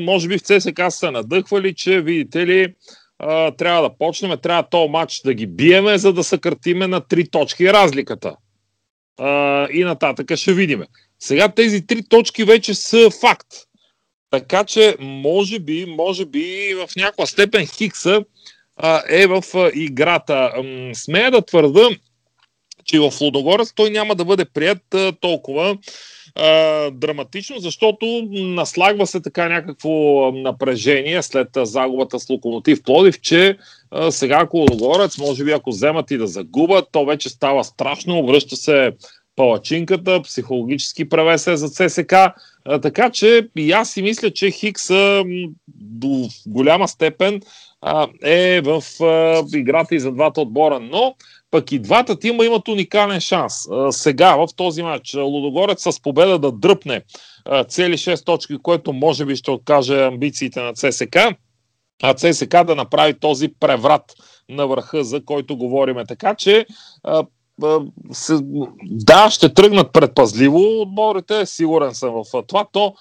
може 0.00 0.28
би 0.28 0.38
в 0.38 0.42
ЦСК 0.42 0.82
са 0.88 1.10
надъхвали, 1.10 1.74
че 1.74 2.00
видите 2.00 2.46
ли, 2.46 2.74
а, 3.18 3.50
трябва 3.50 3.82
да 3.82 3.96
почнем, 3.98 4.38
трябва 4.38 4.62
този 4.62 4.88
матч 4.88 5.20
да 5.20 5.34
ги 5.34 5.46
биеме, 5.46 5.98
за 5.98 6.12
да 6.12 6.24
съкратиме 6.24 6.86
на 6.86 7.00
три 7.00 7.28
точки 7.28 7.72
разликата. 7.72 8.36
А, 9.18 9.66
и 9.72 9.84
нататък 9.84 10.36
ще 10.36 10.52
видиме. 10.52 10.86
Сега 11.18 11.48
тези 11.48 11.86
три 11.86 12.08
точки 12.08 12.44
вече 12.44 12.74
са 12.74 13.10
факт. 13.20 13.46
Така 14.30 14.64
че, 14.64 14.96
може 15.00 15.58
би, 15.58 15.86
може 15.86 16.24
би 16.24 16.74
в 16.74 16.96
някаква 16.96 17.26
степен 17.26 17.66
Хикса 17.66 18.24
а, 18.76 19.02
е 19.08 19.26
в 19.26 19.44
а, 19.54 19.70
играта. 19.74 20.52
М- 20.56 20.94
смея 20.94 21.30
да 21.30 21.42
твърда, 21.42 21.88
че 22.84 23.00
в 23.00 23.12
Лудогорец 23.20 23.72
той 23.74 23.90
няма 23.90 24.14
да 24.14 24.24
бъде 24.24 24.44
прият 24.44 24.94
а, 24.94 25.12
толкова 25.12 25.78
а, 26.34 26.90
драматично, 26.90 27.58
защото 27.58 28.28
наслагва 28.32 29.06
се 29.06 29.20
така 29.20 29.48
някакво 29.48 29.90
напрежение 30.32 31.22
след 31.22 31.48
загубата 31.56 32.20
с 32.20 32.30
Локомотив 32.30 32.82
Плодив, 32.82 33.20
че 33.20 33.58
а, 33.90 34.10
сега 34.10 34.38
ако 34.40 34.56
Логорец, 34.56 35.18
може 35.18 35.44
би 35.44 35.52
ако 35.52 35.70
вземат 35.70 36.10
и 36.10 36.18
да 36.18 36.26
загубят, 36.26 36.88
то 36.92 37.04
вече 37.04 37.28
става 37.28 37.64
страшно, 37.64 38.26
връща 38.26 38.56
се 38.56 38.92
палачинката, 39.36 40.22
психологически 40.22 41.08
превесе 41.08 41.56
за 41.56 41.68
ЦСК. 41.68 42.14
А, 42.68 42.80
така 42.80 43.10
че 43.10 43.48
и 43.56 43.72
аз 43.72 43.90
си 43.90 44.02
мисля, 44.02 44.30
че 44.30 44.50
Хикс 44.50 44.88
до 45.68 46.28
голяма 46.46 46.88
степен 46.88 47.40
а, 47.80 48.08
е 48.22 48.60
в 48.60 48.82
а, 49.02 49.44
играта 49.54 49.94
и 49.94 50.00
за 50.00 50.12
двата 50.12 50.40
отбора. 50.40 50.80
Но 50.80 51.14
пък 51.50 51.72
и 51.72 51.78
двата 51.78 52.18
тима 52.18 52.44
имат 52.44 52.68
уникален 52.68 53.20
шанс. 53.20 53.54
Сега, 53.90 54.36
в 54.36 54.48
този 54.56 54.82
матч, 54.82 55.14
Лудогорец 55.14 55.82
с 55.82 56.02
победа 56.02 56.38
да 56.38 56.52
дръпне 56.52 57.02
цели 57.68 57.96
6 57.96 58.24
точки, 58.24 58.58
което 58.62 58.92
може 58.92 59.24
би 59.24 59.36
ще 59.36 59.50
откаже 59.50 60.04
амбициите 60.04 60.60
на 60.60 60.72
ЦСК, 60.74 61.16
а 62.02 62.14
ЦСК 62.14 62.64
да 62.64 62.74
направи 62.74 63.14
този 63.20 63.48
преврат 63.60 64.14
на 64.48 64.66
върха, 64.66 65.04
за 65.04 65.24
който 65.24 65.56
говориме. 65.56 66.04
Така 66.06 66.34
че 66.34 66.66
да, 68.82 69.30
ще 69.30 69.54
тръгнат 69.54 69.92
предпазливо 69.92 70.80
отборите, 70.80 71.46
сигурен 71.46 71.94
съм 71.94 72.10
в 72.10 72.42
това. 72.46 72.66
То 72.72 72.94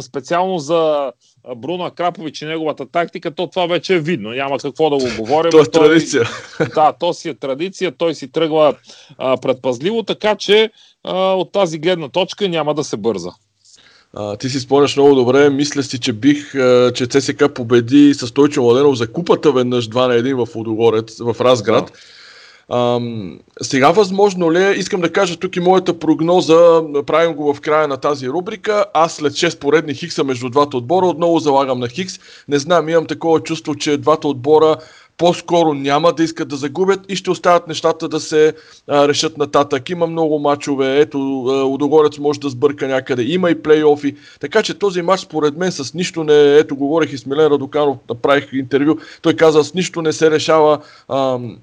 специално 0.00 0.58
за 0.58 1.12
Бруно 1.56 1.90
Крапович 1.90 2.42
и 2.42 2.44
неговата 2.44 2.86
тактика, 2.86 3.30
то 3.30 3.46
това 3.46 3.66
вече 3.66 3.94
е 3.94 4.00
видно. 4.00 4.30
Няма 4.30 4.58
какво 4.58 4.90
да 4.90 4.96
го 4.96 5.16
говорим. 5.18 5.50
то 5.50 5.60
е 5.60 5.64
традиция. 5.64 6.28
Да, 6.74 6.92
то 6.92 7.12
си 7.12 7.28
е 7.28 7.34
традиция, 7.34 7.92
той 7.92 8.14
си 8.14 8.32
тръгва 8.32 8.74
предпазливо, 9.18 10.02
така 10.02 10.36
че 10.36 10.70
от 11.04 11.52
тази 11.52 11.78
гледна 11.78 12.08
точка 12.08 12.48
няма 12.48 12.74
да 12.74 12.84
се 12.84 12.96
бърза. 12.96 13.30
А, 14.14 14.36
ти 14.36 14.48
си 14.48 14.60
спомняш 14.60 14.96
много 14.96 15.14
добре, 15.14 15.50
мисля 15.50 15.82
си, 15.82 16.00
че 16.00 16.12
бих, 16.12 16.54
а, 16.54 16.92
че 16.94 17.06
ЦСК 17.06 17.44
победи 17.54 18.14
с 18.14 18.26
Стойчо 18.26 18.62
Младенов 18.62 18.96
за 18.96 19.12
купата 19.12 19.52
веднъж 19.52 19.88
2 19.88 20.08
на 20.08 20.14
1 20.14 20.46
в 20.46 20.56
Удогорец, 20.56 21.18
в 21.20 21.36
Разград. 21.40 21.86
Да 21.86 21.92
Ам, 22.72 23.38
сега 23.62 23.90
възможно 23.90 24.52
ли 24.52 24.62
е, 24.62 24.70
искам 24.70 25.00
да 25.00 25.12
кажа 25.12 25.36
тук 25.36 25.56
и 25.56 25.60
моята 25.60 25.98
прогноза, 25.98 26.82
правим 27.06 27.34
го 27.34 27.54
в 27.54 27.60
края 27.60 27.88
на 27.88 27.96
тази 27.96 28.28
рубрика, 28.28 28.84
аз 28.94 29.14
след 29.14 29.32
6 29.32 29.58
поредни 29.58 29.94
хикса 29.94 30.24
между 30.24 30.48
двата 30.48 30.76
отбора 30.76 31.06
отново 31.06 31.38
залагам 31.38 31.80
на 31.80 31.88
хикс, 31.88 32.18
не 32.48 32.58
знам, 32.58 32.88
имам 32.88 33.06
такова 33.06 33.40
чувство, 33.40 33.74
че 33.74 33.96
двата 33.96 34.28
отбора 34.28 34.76
по-скоро 35.18 35.74
няма 35.74 36.12
да 36.12 36.24
искат 36.24 36.48
да 36.48 36.56
загубят 36.56 37.00
и 37.08 37.16
ще 37.16 37.30
оставят 37.30 37.68
нещата 37.68 38.08
да 38.08 38.20
се 38.20 38.54
а, 38.88 39.08
решат 39.08 39.38
нататък. 39.38 39.90
Има 39.90 40.06
много 40.06 40.38
мачове, 40.38 41.00
ето 41.00 41.18
Удогорец 41.72 42.18
може 42.18 42.40
да 42.40 42.48
сбърка 42.48 42.88
някъде, 42.88 43.22
има 43.22 43.50
и 43.50 43.62
плейофи, 43.62 44.16
така 44.40 44.62
че 44.62 44.78
този 44.78 45.02
матч 45.02 45.22
според 45.22 45.56
мен 45.56 45.72
с 45.72 45.94
нищо 45.94 46.24
не, 46.24 46.56
ето 46.56 46.76
говорих 46.76 47.12
и 47.12 47.18
с 47.18 47.26
Милен 47.26 47.46
Радоканов, 47.46 47.96
направих 48.08 48.48
интервю, 48.52 48.96
той 49.22 49.34
каза 49.34 49.64
с 49.64 49.74
нищо 49.74 50.02
не 50.02 50.12
се 50.12 50.30
решава 50.30 50.78
ам, 51.08 51.56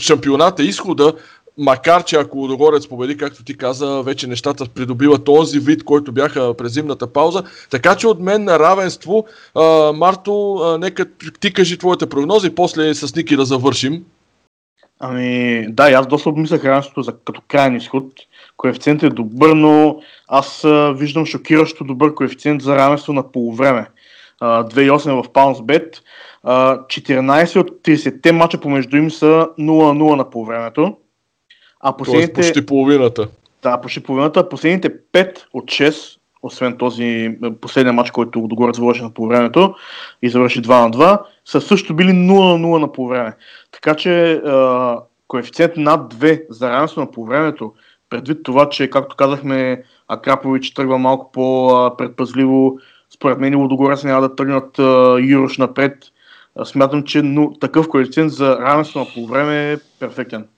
шампионата, 0.00 0.62
изхода, 0.62 1.12
макар 1.58 2.04
че 2.04 2.16
ако 2.16 2.38
Лудогорец 2.38 2.88
победи, 2.88 3.16
както 3.16 3.44
ти 3.44 3.56
каза, 3.56 4.02
вече 4.02 4.26
нещата 4.26 4.66
придобиват 4.74 5.24
този 5.24 5.58
вид, 5.58 5.84
който 5.84 6.12
бяха 6.12 6.54
през 6.54 6.72
зимната 6.72 7.12
пауза. 7.12 7.42
Така 7.70 7.94
че 7.94 8.06
от 8.06 8.20
мен 8.20 8.44
на 8.44 8.58
равенство, 8.58 9.26
а, 9.54 9.92
Марто, 9.92 10.54
а, 10.54 10.78
нека 10.78 11.06
ти 11.40 11.52
кажи 11.52 11.78
твоите 11.78 12.08
прогнози, 12.08 12.50
после 12.50 12.94
с 12.94 13.16
Ники 13.16 13.36
да 13.36 13.44
завършим. 13.44 14.04
Ами, 15.00 15.66
да, 15.68 15.90
аз 15.92 16.06
доста 16.06 16.28
обмислях 16.28 16.64
равенството 16.64 17.02
за, 17.02 17.12
като 17.24 17.40
крайен 17.48 17.76
изход. 17.76 18.04
Коефициент 18.56 19.02
е 19.02 19.10
добър, 19.10 19.48
но 19.54 20.00
аз 20.28 20.64
а, 20.64 20.92
виждам 20.92 21.26
шокиращо 21.26 21.84
добър 21.84 22.14
коефициент 22.14 22.62
за 22.62 22.76
равенство 22.76 23.12
на 23.12 23.32
полувреме. 23.32 23.86
2,8 24.42 25.22
в 25.22 25.28
PounceBet. 25.28 25.96
14 26.46 27.60
от 27.60 27.70
30-те 27.70 28.32
мача 28.32 28.60
помежду 28.60 28.96
им 28.96 29.10
са 29.10 29.48
0-0 29.58 30.16
на 30.16 30.30
полувремето. 30.30 30.96
А 31.80 31.96
последните... 31.96 32.32
Тоест 32.32 32.52
почти 32.54 32.66
половината. 32.66 33.28
Да, 33.62 33.80
почти 33.80 34.02
половината. 34.02 34.48
Последните 34.48 34.90
5 35.12 35.38
от 35.52 35.64
6, 35.64 36.18
освен 36.42 36.76
този 36.76 37.38
последния 37.60 37.92
матч, 37.92 38.10
който 38.10 38.46
догоре 38.46 38.74
завърши 38.74 39.02
на 39.02 39.14
полувремето 39.14 39.74
и 40.22 40.28
завърши 40.28 40.62
2 40.62 40.68
на 40.68 40.90
2, 40.90 41.20
са 41.44 41.60
също 41.60 41.94
били 41.94 42.10
0 42.10 42.12
на 42.12 42.66
0 42.66 42.78
на 42.78 42.92
полувреме. 42.92 43.32
Така 43.72 43.94
че 43.94 44.42
коефициент 45.28 45.76
над 45.76 46.14
2 46.14 46.42
за 46.50 46.70
равенство 46.70 47.00
на 47.00 47.10
полувремето 47.10 47.72
предвид 48.10 48.42
това, 48.42 48.68
че, 48.68 48.90
както 48.90 49.16
казахме, 49.16 49.82
Акрапович 50.08 50.74
тръгва 50.74 50.98
малко 50.98 51.32
по-предпазливо, 51.32 52.78
според 53.14 53.38
мен 53.38 53.58
Лудогорец 53.58 54.04
няма 54.04 54.20
да 54.20 54.34
тръгнат 54.34 54.78
Юрош 55.22 55.58
напред. 55.58 55.98
Смятам, 56.64 57.04
че 57.04 57.22
но, 57.22 57.52
такъв 57.52 57.88
коефициент 57.88 58.32
за 58.32 58.58
равенство 58.58 59.00
на 59.00 59.06
по 59.14 59.26
време 59.26 59.72
е 59.72 59.76
перфектен. 59.98 60.48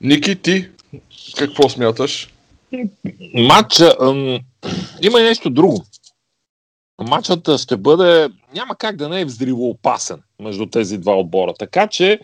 Ники, 0.00 0.42
ти 0.42 0.68
какво 1.36 1.68
смяташ? 1.68 2.34
Матч, 3.34 3.82
има 5.02 5.20
и 5.20 5.22
нещо 5.22 5.50
друго. 5.50 5.84
Матчът 7.08 7.60
ще 7.60 7.76
бъде, 7.76 8.28
няма 8.54 8.76
как 8.76 8.96
да 8.96 9.08
не 9.08 9.20
е 9.20 9.24
взривоопасен 9.24 10.22
между 10.40 10.66
тези 10.66 10.98
два 10.98 11.18
отбора. 11.18 11.54
Така 11.58 11.86
че 11.86 12.20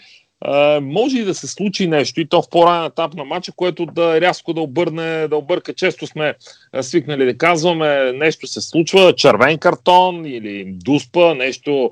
може 0.83 1.19
и 1.19 1.25
да 1.25 1.35
се 1.35 1.47
случи 1.47 1.87
нещо 1.87 2.21
и 2.21 2.29
то 2.29 2.43
в 2.43 2.51
по-ранен 2.51 2.85
етап 2.85 3.15
на 3.15 3.25
матча, 3.25 3.53
което 3.57 3.87
да 3.87 4.21
рязко 4.21 4.53
да 4.53 4.61
обърне, 4.61 5.29
да 5.29 5.37
обърка. 5.37 5.75
Често 5.75 6.07
сме 6.07 6.35
свикнали 6.81 7.25
да 7.25 7.39
казваме 7.39 8.13
нещо 8.13 8.47
се 8.47 8.61
случва, 8.61 9.13
червен 9.13 9.59
картон 9.59 10.27
или 10.27 10.65
дуспа, 10.67 11.35
нещо 11.35 11.91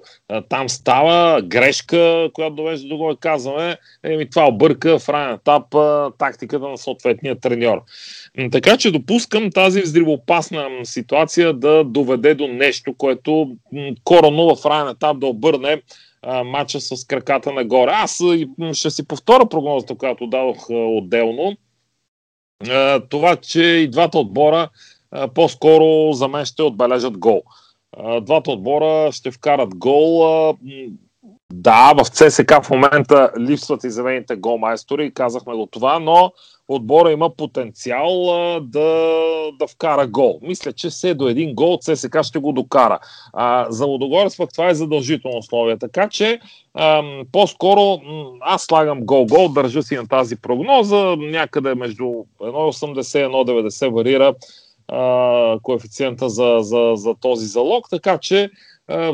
там 0.48 0.68
става, 0.68 1.42
грешка, 1.42 2.30
която 2.32 2.54
довежда 2.54 2.88
до 2.88 2.96
го 2.96 3.16
казваме, 3.20 3.76
еми 4.02 4.30
това 4.30 4.48
обърка 4.48 4.98
в 4.98 5.08
ранен 5.08 5.34
етап 5.34 5.64
тактиката 6.18 6.68
на 6.68 6.78
съответния 6.78 7.40
треньор. 7.40 7.82
Така 8.52 8.76
че 8.76 8.90
допускам 8.90 9.50
тази 9.50 9.82
взривоопасна 9.82 10.68
ситуация 10.84 11.52
да 11.52 11.84
доведе 11.84 12.34
до 12.34 12.48
нещо, 12.48 12.94
което 12.94 13.50
корено 14.04 14.56
в 14.56 14.66
ранен 14.66 14.88
етап 14.88 15.18
да 15.18 15.26
обърне 15.26 15.82
матча 16.44 16.80
с 16.80 17.06
краката 17.06 17.52
нагоре. 17.52 17.90
Аз 17.94 18.20
ще 18.72 18.90
си 18.90 19.08
повторя 19.08 19.48
прогнозата, 19.48 19.94
която 19.94 20.26
дадох 20.26 20.66
отделно. 20.70 21.56
Това, 23.08 23.36
че 23.36 23.62
и 23.62 23.88
двата 23.88 24.18
отбора 24.18 24.68
по-скоро 25.34 26.12
за 26.12 26.28
мен 26.28 26.44
ще 26.44 26.62
отбележат 26.62 27.18
гол. 27.18 27.42
Двата 28.22 28.50
отбора 28.50 29.12
ще 29.12 29.30
вкарат 29.30 29.74
гол. 29.74 30.24
Да, 31.52 31.92
в 31.92 32.08
ЦСК 32.10 32.52
в 32.62 32.70
момента 32.70 33.30
липсват 33.38 33.84
изявените 33.84 34.36
голмайстори, 34.36 35.14
казахме 35.14 35.54
го 35.54 35.66
това, 35.66 35.98
но 35.98 36.32
отбора 36.68 37.12
има 37.12 37.30
потенциал 37.30 38.30
а, 38.30 38.60
да, 38.60 38.88
да 39.58 39.66
вкара 39.66 40.06
гол. 40.06 40.38
Мисля, 40.42 40.72
че 40.72 40.90
се 40.90 41.14
до 41.14 41.28
един 41.28 41.54
гол 41.54 41.78
ЦСК 41.82 42.22
ще 42.22 42.38
го 42.38 42.52
докара. 42.52 42.98
А, 43.32 43.66
за 43.70 43.86
Лодогорец 43.86 44.36
пък 44.36 44.52
това 44.52 44.68
е 44.68 44.74
задължително 44.74 45.38
условие. 45.38 45.78
Така 45.78 46.08
че 46.08 46.40
а, 46.74 47.02
по-скоро 47.32 48.00
аз 48.40 48.62
слагам 48.62 49.00
гол-гол, 49.00 49.48
държа 49.48 49.82
си 49.82 49.96
на 49.96 50.08
тази 50.08 50.36
прогноза. 50.36 51.16
Някъде 51.18 51.74
между 51.74 52.04
1,80 52.04 53.18
и 53.18 53.24
1,90 53.24 53.88
варира 53.88 54.34
а, 54.88 55.58
коефициента 55.62 56.28
за, 56.28 56.58
за, 56.60 56.92
за 56.94 57.14
този 57.14 57.46
залог. 57.46 57.86
Така 57.90 58.18
че 58.18 58.50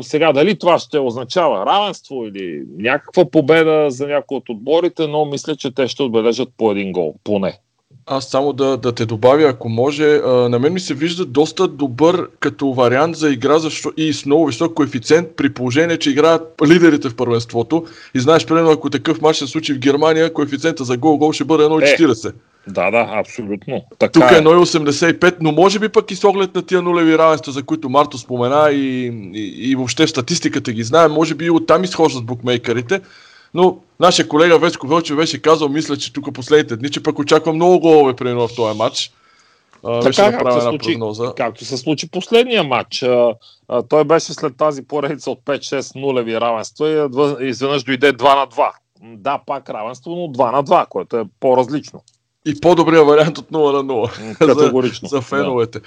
сега 0.01 0.33
дали 0.33 0.59
това 0.59 0.79
ще 0.79 0.99
означава 0.99 1.65
равенство 1.65 2.25
или 2.25 2.63
някаква 2.77 3.29
победа 3.31 3.85
за 3.89 4.07
някои 4.07 4.37
от 4.37 4.49
отборите, 4.49 5.07
но 5.07 5.25
мисля, 5.25 5.55
че 5.55 5.73
те 5.73 5.87
ще 5.87 6.03
отбележат 6.03 6.49
по 6.57 6.71
един 6.71 6.91
гол, 6.91 7.15
поне. 7.23 7.59
Аз 8.11 8.25
само 8.25 8.53
да, 8.53 8.77
да 8.77 8.91
те 8.91 9.05
добавя, 9.05 9.43
ако 9.43 9.69
може, 9.69 10.21
а, 10.25 10.49
на 10.49 10.59
мен 10.59 10.73
ми 10.73 10.79
се 10.79 10.93
вижда 10.93 11.25
доста 11.25 11.67
добър 11.67 12.27
като 12.39 12.73
вариант 12.73 13.15
за 13.15 13.29
игра 13.29 13.59
защо, 13.59 13.91
и 13.97 14.13
с 14.13 14.25
много 14.25 14.45
висок 14.45 14.73
коефициент, 14.73 15.27
при 15.37 15.53
положение, 15.53 15.97
че 15.97 16.09
играят 16.09 16.41
лидерите 16.67 17.09
в 17.09 17.15
първенството. 17.15 17.85
И 18.15 18.19
знаеш, 18.19 18.45
примерно, 18.45 18.71
ако 18.71 18.89
такъв 18.89 19.21
матч 19.21 19.37
се 19.37 19.47
случи 19.47 19.73
в 19.73 19.79
Германия, 19.79 20.33
коефициента 20.33 20.83
за 20.83 20.97
гол-гол 20.97 21.31
ще 21.31 21.43
бъде 21.43 21.63
1,40. 21.63 22.29
Е. 22.29 22.33
Да, 22.67 22.91
да, 22.91 23.09
абсолютно. 23.11 23.85
Така 23.99 24.11
Тук 24.11 24.23
е 24.23 24.41
1,85, 24.41 25.35
но 25.41 25.51
може 25.51 25.79
би 25.79 25.89
пък 25.89 26.11
и 26.11 26.15
с 26.15 26.23
оглед 26.23 26.55
на 26.55 26.61
тия 26.61 26.81
нулеви 26.81 27.17
равенства, 27.17 27.51
за 27.51 27.63
които 27.63 27.89
Марто 27.89 28.17
спомена 28.17 28.71
и, 28.71 29.07
и, 29.33 29.71
и 29.71 29.75
въобще 29.75 30.05
в 30.05 30.09
статистиката 30.09 30.71
ги 30.71 30.83
знаем, 30.83 31.11
може 31.11 31.35
би 31.35 31.45
и 31.45 31.49
оттам 31.49 31.83
изхождат 31.83 32.25
букмейкерите. 32.25 33.01
Но 33.53 33.77
нашия 34.01 34.27
колега 34.27 34.59
Веско 34.59 34.87
Велчев 34.87 35.15
беше 35.15 35.41
казал, 35.41 35.69
мисля, 35.69 35.97
че 35.97 36.13
тук 36.13 36.33
последните 36.33 36.77
дни, 36.77 36.89
че 36.89 37.03
пък 37.03 37.19
очаква 37.19 37.53
много 37.53 37.79
голове 37.79 38.15
примерно 38.15 38.47
в 38.47 38.55
този 38.55 38.77
матч. 38.77 39.11
Така, 39.83 40.31
както 40.31 40.53
се, 40.53 40.61
случи, 40.61 40.91
прогноза. 40.91 41.33
както 41.37 41.65
се 41.65 41.77
случи 41.77 42.09
последния 42.09 42.63
матч. 42.63 43.03
А, 43.03 43.33
а, 43.67 43.81
той 43.81 44.03
беше 44.03 44.33
след 44.33 44.57
тази 44.57 44.87
поредица 44.87 45.31
от 45.31 45.39
5-6 45.45 45.95
нулеви 45.95 46.41
равенства 46.41 47.09
и 47.41 47.49
изведнъж 47.49 47.83
дойде 47.83 48.13
2 48.13 48.35
на 48.35 48.47
2. 48.47 48.71
Да, 49.03 49.39
пак 49.45 49.69
равенство, 49.69 50.11
но 50.11 50.21
2 50.21 50.51
на 50.51 50.63
2, 50.63 50.87
което 50.87 51.17
е 51.17 51.23
по-различно. 51.39 52.03
И 52.45 52.59
по-добрия 52.59 53.03
вариант 53.03 53.37
от 53.37 53.51
0 53.51 53.71
на 53.71 53.93
0. 53.93 54.37
Категорично. 54.37 55.07
за, 55.09 55.15
за 55.15 55.21
феновете. 55.21 55.79
Да. 55.79 55.85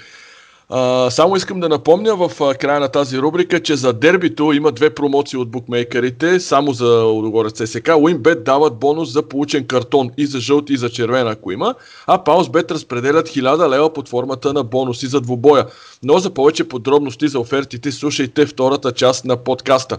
А, 0.69 1.09
само 1.11 1.35
искам 1.35 1.59
да 1.59 1.69
напомня 1.69 2.15
в 2.15 2.31
а, 2.41 2.53
края 2.53 2.79
на 2.79 2.87
тази 2.87 3.19
рубрика, 3.19 3.63
че 3.63 3.75
за 3.75 3.93
дербито 3.93 4.53
има 4.53 4.71
две 4.71 4.89
промоции 4.89 5.39
от 5.39 5.49
букмейкерите, 5.49 6.39
само 6.39 6.73
за 6.73 7.03
Лудогорец 7.03 7.53
ЦСК. 7.53 7.91
Уинбет 7.97 8.43
дават 8.43 8.79
бонус 8.79 9.11
за 9.11 9.23
получен 9.23 9.67
картон 9.67 10.09
и 10.17 10.25
за 10.25 10.39
жълт 10.39 10.69
и 10.69 10.77
за 10.77 10.89
червена, 10.89 11.31
ако 11.31 11.51
има, 11.51 11.75
а 12.07 12.23
Паусбет 12.23 12.71
разпределят 12.71 13.29
1000 13.29 13.69
лева 13.69 13.93
под 13.93 14.09
формата 14.09 14.53
на 14.53 14.63
бонуси 14.63 15.07
за 15.07 15.21
двубоя. 15.21 15.65
Но 16.03 16.19
за 16.19 16.29
повече 16.29 16.67
подробности 16.67 17.27
за 17.27 17.39
офертите 17.39 17.91
слушайте 17.91 18.45
втората 18.45 18.91
част 18.91 19.25
на 19.25 19.37
подкаста. 19.37 19.97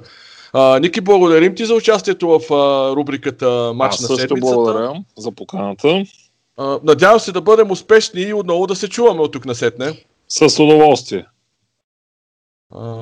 А, 0.53 0.79
Ники, 0.79 1.01
благодарим 1.01 1.55
ти 1.55 1.65
за 1.65 1.75
участието 1.75 2.29
в 2.29 2.55
а, 2.55 2.97
рубриката 2.97 3.73
Матч 3.75 3.95
Аз 3.95 4.01
на 4.01 4.07
седмицата. 4.07 4.29
също 4.29 4.55
благодаря 4.55 4.95
за 5.19 5.33
поканата. 5.33 6.03
А, 6.57 6.79
надявам 6.85 7.21
се 7.21 7.33
да 7.33 7.41
бъдем 7.41 7.71
успешни 7.71 8.23
и 8.23 8.35
отново 8.35 8.67
да 8.67 8.77
се 8.77 8.89
чуваме 8.89 9.21
от 9.21 9.33
тук 9.33 9.45
на 9.47 9.55
сетне. 9.55 10.07
С 10.29 10.63
удоволствие. 10.63 11.27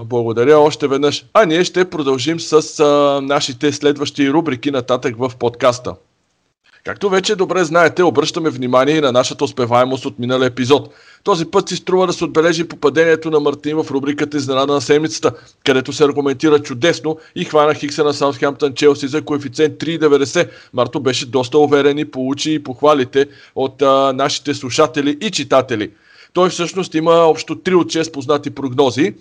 Благодаря 0.05 0.59
още 0.59 0.89
веднъж. 0.89 1.25
А 1.33 1.45
ние 1.45 1.65
ще 1.65 1.91
продължим 1.91 2.41
с 2.41 2.81
а, 2.81 3.21
нашите 3.23 3.73
следващи 3.73 4.31
рубрики 4.31 4.71
нататък 4.71 5.17
в 5.19 5.33
подкаста. 5.39 5.95
Както 6.85 7.11
вече 7.11 7.37
добре 7.37 7.65
знаете, 7.65 8.03
обръщаме 8.03 8.51
внимание 8.51 8.97
и 8.97 9.01
на 9.01 9.13
нашата 9.13 9.45
успеваемост 9.45 10.05
от 10.05 10.19
миналия 10.19 10.47
епизод. 10.47 10.95
Този 11.23 11.45
път 11.45 11.69
си 11.69 11.77
струва 11.77 12.07
да 12.07 12.13
се 12.13 12.25
отбележи 12.25 12.69
попадението 12.69 13.31
на 13.31 13.41
Мартин 13.41 13.77
в 13.77 13.91
рубриката 13.91 14.37
Изненада 14.37 14.73
на 14.73 14.81
седмицата, 14.81 15.33
където 15.65 15.93
се 15.93 16.05
аргументира 16.05 16.59
чудесно 16.59 17.19
и 17.35 17.45
хвана 17.45 17.75
Хикса 17.75 18.05
на 18.05 18.15
Саутхемптън 18.15 18.75
Челси 18.75 19.09
за 19.09 19.23
коефициент 19.23 19.75
3,90. 19.75 20.51
Марто 20.73 21.01
беше 21.01 21.27
доста 21.27 21.59
уверен 21.59 21.99
и 21.99 22.05
получи 22.05 22.55
и 22.55 22.63
похвалите 22.63 23.27
от 23.55 23.83
а, 23.83 24.13
нашите 24.13 24.55
слушатели 24.55 25.19
и 25.21 25.31
читатели. 25.31 25.91
Той 26.35 26.51
всъщност 26.51 26.95
има 26.95 27.13
общо 27.13 27.57
3 27.57 27.75
от 27.75 27.87
6 27.87 28.13
познати 28.13 28.51
прогнози, 28.51 29.15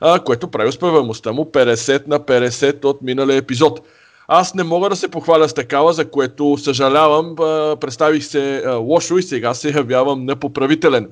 а, 0.00 0.20
което 0.20 0.48
прави 0.48 0.68
успеваемостта 0.68 1.32
му 1.32 1.44
50 1.44 2.08
на 2.08 2.20
50 2.20 2.84
от 2.84 3.02
миналия 3.02 3.36
епизод. 3.36 3.80
Аз 4.28 4.54
не 4.54 4.62
мога 4.62 4.88
да 4.88 4.96
се 4.96 5.08
похваля 5.08 5.48
с 5.48 5.54
такава, 5.54 5.92
за 5.92 6.10
което 6.10 6.56
съжалявам. 6.58 7.36
Представих 7.80 8.24
се 8.24 8.62
лошо 8.80 9.18
и 9.18 9.22
сега 9.22 9.54
се 9.54 9.70
явявам 9.70 10.24
непоправителен. 10.24 11.08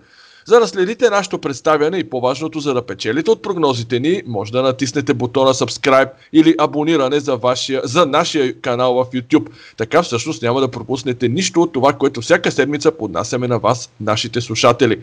За 0.47 0.61
да 0.61 0.69
следите 0.69 1.11
нашето 1.11 1.39
представяне 1.39 1.99
и 1.99 2.11
по-важното, 2.11 2.61
за 2.61 2.75
да 2.75 2.87
печелите 2.87 3.31
от 3.31 3.43
прогнозите 3.43 4.01
ни, 4.01 4.23
може 4.27 4.53
да 4.53 4.63
натиснете 4.63 5.15
бутона 5.15 5.55
subscribe 5.55 6.11
или 6.33 6.55
абониране 6.59 7.21
за, 7.21 7.37
вашия, 7.37 7.81
за 7.85 8.07
нашия 8.07 8.61
канал 8.61 8.95
в 8.95 9.05
YouTube. 9.05 9.47
Така 9.77 10.03
всъщност 10.03 10.43
няма 10.43 10.61
да 10.61 10.71
пропуснете 10.71 11.29
нищо 11.29 11.63
от 11.63 11.73
това, 11.73 11.93
което 11.93 12.21
всяка 12.21 12.51
седмица 12.51 12.93
поднасяме 12.93 13.49
на 13.49 13.59
вас, 13.59 13.91
нашите 14.01 14.41
слушатели. 14.41 15.03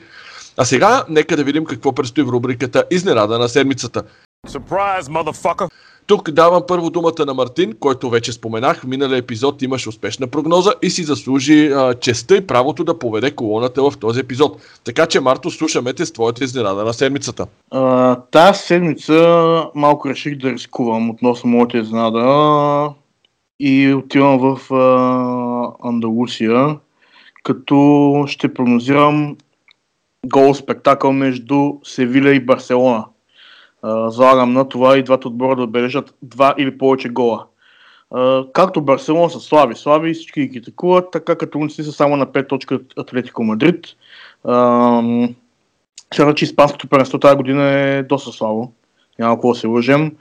А 0.58 0.66
сега 0.66 1.06
нека 1.10 1.38
да 1.38 1.44
видим 1.44 1.66
какво 1.66 1.92
предстои 1.92 2.24
в 2.24 2.30
рубриката 2.30 2.84
Изненада 2.92 3.40
на 3.40 3.50
седмицата. 3.50 4.04
Surprise, 4.48 5.02
motherfucker! 5.02 5.68
Тук 6.08 6.32
давам 6.32 6.64
първо 6.68 6.90
думата 6.90 7.26
на 7.26 7.34
Мартин, 7.34 7.74
който 7.80 8.10
вече 8.10 8.32
споменах. 8.32 8.82
В 8.82 8.88
миналия 8.88 9.18
епизод 9.18 9.62
имаше 9.62 9.90
успешна 9.90 10.28
прогноза 10.28 10.74
и 10.82 10.90
си 10.90 11.04
заслужи 11.04 11.68
а, 11.68 11.94
честа 11.94 12.38
и 12.38 12.48
правото 12.48 12.84
да 12.84 13.00
поведе 13.00 13.32
колоната 13.32 13.84
в 13.84 13.94
този 14.00 14.20
епизод. 14.20 14.58
Така 14.84 15.06
че, 15.06 15.20
Марто, 15.20 15.52
слушаме 15.52 15.94
те 15.94 16.06
с 16.06 16.14
твоята 16.14 16.44
изненада 16.44 16.84
на 16.84 16.94
седмицата. 16.94 17.48
А, 17.72 18.16
тази 18.16 18.60
седмица 18.60 19.66
малко 19.76 20.10
реших 20.10 20.38
да 20.38 20.52
рискувам 20.52 21.10
относно 21.10 21.50
моята 21.50 21.78
изненада 21.78 22.90
и 23.60 23.94
отивам 23.94 24.40
в 24.40 24.74
а, 24.74 25.88
Андалусия, 25.88 26.78
като 27.44 28.26
ще 28.28 28.54
прогнозирам 28.54 29.38
гол 30.26 30.54
спектакъл 30.54 31.14
между 31.14 31.74
Севиля 31.84 32.30
и 32.30 32.40
Барселона. 32.40 33.06
Залагам 34.08 34.54
на 34.54 34.70
това 34.70 34.98
и 34.98 35.04
двата 35.04 35.28
отбора 35.28 35.56
да 35.56 35.64
отбележат 35.64 36.16
два 36.22 36.56
или 36.58 36.78
повече 36.78 37.10
гола. 37.10 37.46
Както 38.54 38.82
Барселона 38.82 39.30
са 39.30 39.40
слаби, 39.40 39.76
слаби, 39.76 40.14
всички 40.14 40.48
ги 40.48 40.60
атакуват, 40.60 41.12
така 41.12 41.36
като 41.36 41.60
унци 41.60 41.84
са 41.84 41.92
само 41.92 42.16
на 42.18 42.28
5 42.28 42.50
точки 42.50 42.74
от 42.74 42.94
Атлетико 42.98 43.44
Мадрид. 43.44 43.86
Сега, 46.14 46.34
че 46.36 46.46
испанското 46.46 46.88
първенство 46.88 47.20
тази 47.20 47.36
година 47.36 47.64
е 47.64 48.04
доста 48.04 48.32
слабо. 48.32 48.72
Няма 49.20 49.36
какво 49.36 49.54
да 49.54 49.60
се 49.60 49.68
лъжем. 49.68 50.12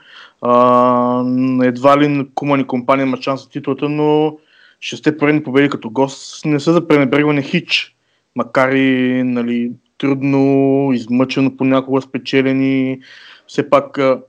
едва 1.63 1.97
ли 1.97 2.27
Куман 2.35 2.59
и 2.59 2.67
компания 2.67 3.03
има 3.03 3.21
шанс 3.21 3.43
за 3.43 3.49
титлата, 3.49 3.89
но 3.89 4.37
шесте 4.81 5.17
поредни 5.17 5.43
победи 5.43 5.69
като 5.69 5.89
гост 5.89 6.45
не 6.45 6.59
са 6.59 6.73
за 6.73 6.87
пренебрегване 6.87 7.41
хич 7.41 7.93
макар 8.35 8.71
и 8.71 9.23
нали, 9.23 9.71
трудно, 10.03 10.89
измъчено 10.93 11.57
понякога 11.57 12.01
спечелени, 12.01 12.99
все 13.47 13.69
пак 13.69 13.97
а, 13.97 14.19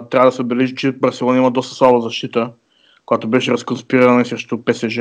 трябва 0.00 0.28
да 0.28 0.32
се 0.32 0.42
отбележи, 0.42 0.74
че 0.74 0.92
Барселона 0.92 1.38
има 1.38 1.50
доста 1.50 1.74
слаба 1.74 2.00
защита, 2.00 2.50
която 3.06 3.28
беше 3.28 3.52
разконспирана 3.52 4.24
срещу 4.24 4.64
ПСЖ. 4.64 4.98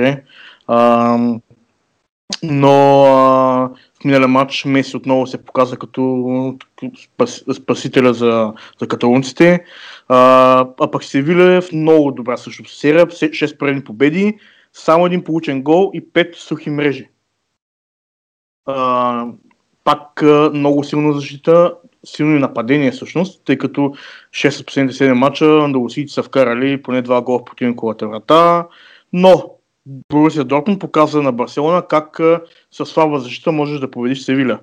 А, 0.67 1.17
но 2.43 3.03
а, 3.05 3.69
в 4.01 4.05
миналия 4.05 4.27
матч 4.27 4.65
Меси 4.65 4.97
отново 4.97 5.27
се 5.27 5.45
показа 5.45 5.77
като 5.77 6.57
спас, 7.03 7.43
спасителя 7.53 8.13
за, 8.13 8.53
за 8.79 8.87
каталунците. 8.87 9.63
А, 10.07 10.17
а 10.79 10.91
пък 10.91 11.03
Севиля 11.03 11.53
е 11.53 11.61
в 11.61 11.71
много 11.73 12.11
добра 12.11 12.37
също 12.37 12.69
серия, 12.69 13.07
6 13.07 13.57
предни 13.57 13.83
победи, 13.83 14.37
само 14.73 15.05
един 15.05 15.23
получен 15.23 15.61
гол 15.61 15.91
и 15.93 16.05
5 16.05 16.35
сухи 16.35 16.69
мрежи. 16.69 17.09
Пак 19.83 20.23
а, 20.23 20.51
много 20.53 20.83
силна 20.83 21.13
защита, 21.13 21.73
силни 22.05 22.39
нападения 22.39 22.91
всъщност, 22.91 23.41
тъй 23.45 23.57
като 23.57 23.81
6 24.31 24.59
от 24.59 24.65
последните 24.65 25.03
7 25.03 25.13
мача 25.13 25.45
андалусийци 25.45 26.13
са 26.13 26.23
вкарали 26.23 26.81
поне 26.81 27.03
2 27.03 27.23
гола 27.23 27.39
в 27.39 27.45
противниковата 27.45 28.07
врата, 28.07 28.67
но 29.13 29.57
Борусия 30.11 30.43
Дортмунд 30.43 30.79
показва 30.79 31.21
на 31.21 31.31
Барселона 31.31 31.87
как 31.87 32.19
с 32.71 32.85
слаба 32.85 33.19
защита 33.19 33.51
можеш 33.51 33.79
да 33.79 33.91
победиш 33.91 34.21
Севиля. 34.21 34.59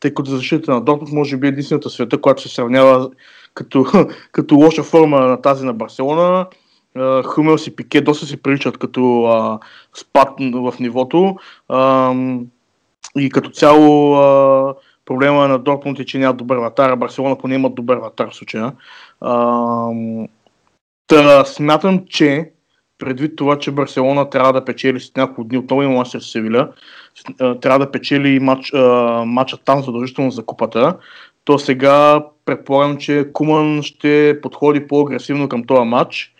Тъй 0.00 0.14
като 0.14 0.30
защита 0.30 0.70
на 0.70 0.80
Дортмунд 0.80 1.12
може 1.12 1.36
би 1.36 1.46
е 1.46 1.48
единствената 1.48 1.90
света, 1.90 2.20
която 2.20 2.42
се 2.42 2.48
сравнява 2.48 3.10
като, 3.54 3.86
като 4.32 4.54
лоша 4.54 4.82
форма 4.82 5.20
на 5.20 5.40
тази 5.40 5.66
на 5.66 5.74
Барселона. 5.74 6.46
Хумелс 7.24 7.66
и 7.66 7.76
Пике 7.76 8.00
доста 8.00 8.26
се 8.26 8.42
приличат 8.42 8.78
като 8.78 9.24
а, 9.24 9.58
спад 9.94 10.28
в 10.40 10.74
нивото. 10.80 11.36
А, 11.68 12.14
и 13.16 13.30
като 13.30 13.50
цяло 13.50 14.14
а, 14.14 14.74
проблема 15.04 15.48
на 15.48 15.58
Дортмунд 15.58 15.98
е, 15.98 16.04
че 16.04 16.18
няма 16.18 16.34
добър 16.34 16.56
вратар, 16.56 16.90
а 16.90 16.96
Барселона 16.96 17.38
поне 17.38 17.54
имат 17.54 17.74
добър 17.74 17.96
вратар 17.96 18.30
в 18.30 18.36
случая. 18.36 18.72
А, 19.20 19.90
та, 21.06 21.44
смятам, 21.44 22.04
че 22.08 22.50
предвид 22.98 23.36
това, 23.36 23.58
че 23.58 23.70
Барселона 23.70 24.30
трябва 24.30 24.52
да 24.52 24.64
печели 24.64 25.00
след 25.00 25.16
няколко 25.16 25.44
дни 25.44 25.58
отново 25.58 25.82
има 25.82 25.94
мач 25.94 26.08
с 26.08 26.20
Севиля, 26.20 26.68
трябва 27.38 27.78
да 27.78 27.90
печели 27.90 28.40
матч, 28.40 28.72
матча 29.26 29.56
там 29.56 29.82
задължително 29.82 30.30
за 30.30 30.46
купата, 30.46 30.96
то 31.44 31.58
сега 31.58 32.24
предполагам, 32.44 32.96
че 32.96 33.28
Куман 33.32 33.82
ще 33.82 34.38
подходи 34.42 34.86
по-агресивно 34.86 35.48
към 35.48 35.64
този 35.64 35.88
матч 35.88 36.32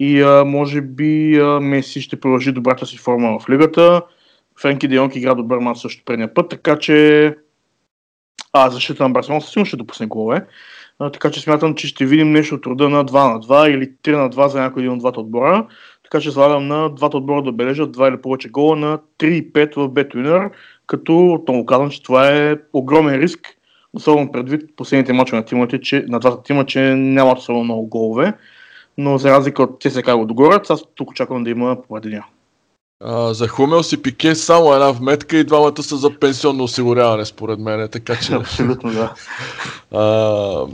и 0.00 0.22
а, 0.22 0.44
може 0.44 0.80
би 0.80 1.38
а, 1.38 1.60
Меси 1.60 2.00
ще 2.00 2.20
продължи 2.20 2.52
добрата 2.52 2.86
си 2.86 2.98
форма 2.98 3.38
в 3.38 3.50
лигата. 3.50 4.02
Френки 4.60 4.88
Дейонг 4.88 5.16
игра 5.16 5.34
добър 5.34 5.58
матч 5.58 5.80
също 5.80 6.04
предния 6.04 6.34
път, 6.34 6.48
така 6.48 6.78
че 6.78 7.34
а 8.52 8.70
защита 8.70 9.02
на 9.02 9.10
Барселона 9.10 9.40
със 9.40 9.50
сигурно 9.50 9.66
ще 9.66 9.76
допусне 9.76 10.06
голове. 10.06 10.46
А, 10.98 11.10
така 11.10 11.30
че 11.30 11.40
смятам, 11.40 11.74
че 11.74 11.86
ще 11.86 12.06
видим 12.06 12.32
нещо 12.32 12.54
от 12.54 12.66
рода 12.66 12.88
на 12.88 13.04
2 13.04 13.32
на 13.32 13.40
2 13.40 13.68
или 13.68 13.92
3 14.04 14.16
на 14.16 14.30
2 14.30 14.46
за 14.46 14.60
някой 14.60 14.82
един 14.82 14.92
от 14.92 14.98
двата 14.98 15.20
отбора. 15.20 15.66
Така 16.02 16.20
че 16.20 16.30
слагам 16.30 16.68
на 16.68 16.88
двата 16.88 17.16
отбора 17.16 17.42
да 17.42 17.52
бележат 17.52 17.92
два 17.92 18.08
или 18.08 18.20
повече 18.20 18.48
гола 18.48 18.76
на 18.76 18.98
3-5 19.18 19.76
в 19.76 19.88
BetWinner, 19.88 20.50
като 20.86 21.32
отново 21.32 21.66
казвам, 21.66 21.90
че 21.90 22.02
това 22.02 22.28
е 22.28 22.56
огромен 22.72 23.20
риск, 23.20 23.40
особено 23.92 24.32
предвид 24.32 24.76
последните 24.76 25.12
мачове 25.12 25.38
на 25.38 25.44
тимите, 25.44 25.80
че, 25.80 26.04
на 26.08 26.20
двата 26.20 26.42
тима, 26.42 26.66
че 26.66 26.80
нямат 26.94 27.38
особено 27.38 27.64
много 27.64 27.86
голове. 27.86 28.32
Но 28.98 29.18
за 29.18 29.30
разлика 29.30 29.62
от 29.62 29.82
ЦСК 29.82 30.14
го 30.14 30.26
догорят, 30.26 30.70
аз 30.70 30.82
тук 30.94 31.10
очаквам 31.10 31.44
да 31.44 31.50
има 31.50 31.82
поведения. 31.88 32.24
А, 33.04 33.34
за 33.34 33.48
Хумел 33.48 33.82
си 33.82 34.02
Пике 34.02 34.34
само 34.34 34.72
една 34.72 34.90
вметка 34.90 35.36
и 35.36 35.44
двамата 35.44 35.82
са 35.82 35.96
за 35.96 36.10
пенсионно 36.10 36.64
осигуряване, 36.64 37.24
според 37.24 37.58
мен. 37.58 37.88
Така 37.88 38.16
че. 38.16 38.32
Абсолютно, 38.32 38.92
да. 38.92 39.14
А, 39.98 40.66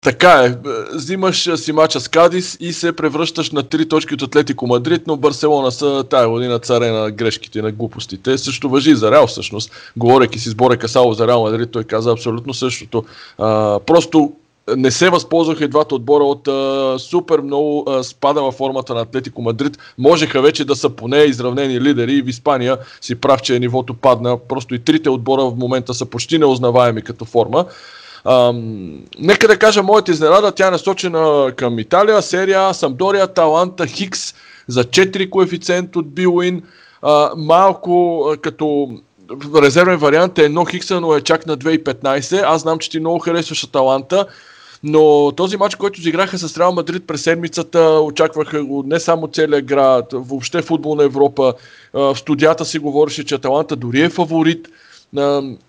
така 0.00 0.32
е, 0.32 0.56
взимаш 0.94 1.50
си 1.56 1.72
мача 1.72 2.00
с 2.00 2.08
Кадис 2.08 2.56
и 2.60 2.72
се 2.72 2.96
превръщаш 2.96 3.50
на 3.50 3.62
три 3.62 3.88
точки 3.88 4.14
от 4.14 4.22
Атлетико 4.22 4.66
Мадрид, 4.66 5.02
но 5.06 5.16
Барселона 5.16 5.72
са 5.72 6.04
тая 6.10 6.28
година 6.28 6.58
царе 6.58 6.90
на 6.90 7.10
грешките 7.10 7.58
и 7.58 7.62
на 7.62 7.72
глупостите. 7.72 8.38
Също 8.38 8.68
въжи 8.68 8.94
за 8.94 9.10
Реал 9.10 9.26
всъщност. 9.26 9.92
Говорейки 9.96 10.38
си 10.38 10.50
с 10.50 10.54
Боре 10.54 10.76
Касало 10.76 11.12
за 11.12 11.26
Реал 11.26 11.42
Мадрид, 11.42 11.70
той 11.70 11.84
каза 11.84 12.12
абсолютно 12.12 12.54
същото. 12.54 13.04
А, 13.38 13.80
просто 13.86 14.32
не 14.76 14.90
се 14.90 15.10
възползваха 15.10 15.64
и 15.64 15.68
двата 15.68 15.94
отбора 15.94 16.24
от 16.24 16.48
а, 16.48 16.96
супер 16.98 17.40
много 17.40 17.84
а, 17.90 18.02
спада 18.02 18.42
във 18.42 18.54
формата 18.54 18.94
на 18.94 19.00
Атлетико 19.00 19.42
Мадрид. 19.42 19.78
Можеха 19.98 20.40
вече 20.40 20.64
да 20.64 20.76
са 20.76 20.90
поне 20.90 21.18
изравнени 21.18 21.80
лидери 21.80 22.22
в 22.22 22.28
Испания 22.28 22.78
си 23.00 23.14
прав, 23.14 23.42
че 23.42 23.58
нивото 23.58 23.94
падна. 23.94 24.38
Просто 24.48 24.74
и 24.74 24.78
трите 24.78 25.10
отбора 25.10 25.42
в 25.42 25.56
момента 25.56 25.94
са 25.94 26.06
почти 26.06 26.38
неузнаваеми 26.38 27.02
като 27.02 27.24
форма. 27.24 27.64
Ам, 28.24 29.00
нека 29.18 29.48
да 29.48 29.58
кажа 29.58 29.82
моята 29.82 30.12
изненада, 30.12 30.52
тя 30.52 30.68
е 30.68 30.70
насочена 30.70 31.52
към 31.56 31.78
Италия, 31.78 32.22
серия 32.22 32.74
Самдория, 32.74 33.26
Таланта, 33.26 33.86
Хикс 33.86 34.34
за 34.68 34.84
4 34.84 35.30
коефициент 35.30 35.96
от 35.96 36.14
Билуин. 36.14 36.62
малко 37.36 38.24
а, 38.32 38.36
като 38.36 38.88
резервен 39.62 39.96
вариант 39.96 40.38
е 40.38 40.44
едно 40.44 40.64
Хикса, 40.64 41.00
но 41.00 41.14
е 41.14 41.20
чак 41.20 41.46
на 41.46 41.58
2,15. 41.58 42.42
Аз 42.46 42.62
знам, 42.62 42.78
че 42.78 42.90
ти 42.90 43.00
много 43.00 43.18
харесваш 43.18 43.64
Аталанта. 43.64 44.26
Но 44.82 45.32
този 45.36 45.56
матч, 45.56 45.74
който 45.74 46.00
изиграха 46.00 46.38
с 46.38 46.58
Реал 46.58 46.72
Мадрид 46.72 47.06
през 47.06 47.22
седмицата, 47.22 48.00
очакваха 48.00 48.64
го 48.64 48.84
не 48.86 49.00
само 49.00 49.28
целият 49.28 49.64
град, 49.64 50.06
въобще 50.12 50.62
футбол 50.62 50.94
на 50.94 51.04
Европа. 51.04 51.54
В 51.92 52.16
студията 52.16 52.64
си 52.64 52.78
говореше, 52.78 53.24
че 53.24 53.34
Аталанта 53.34 53.76
дори 53.76 54.00
е 54.00 54.08
фаворит 54.08 54.68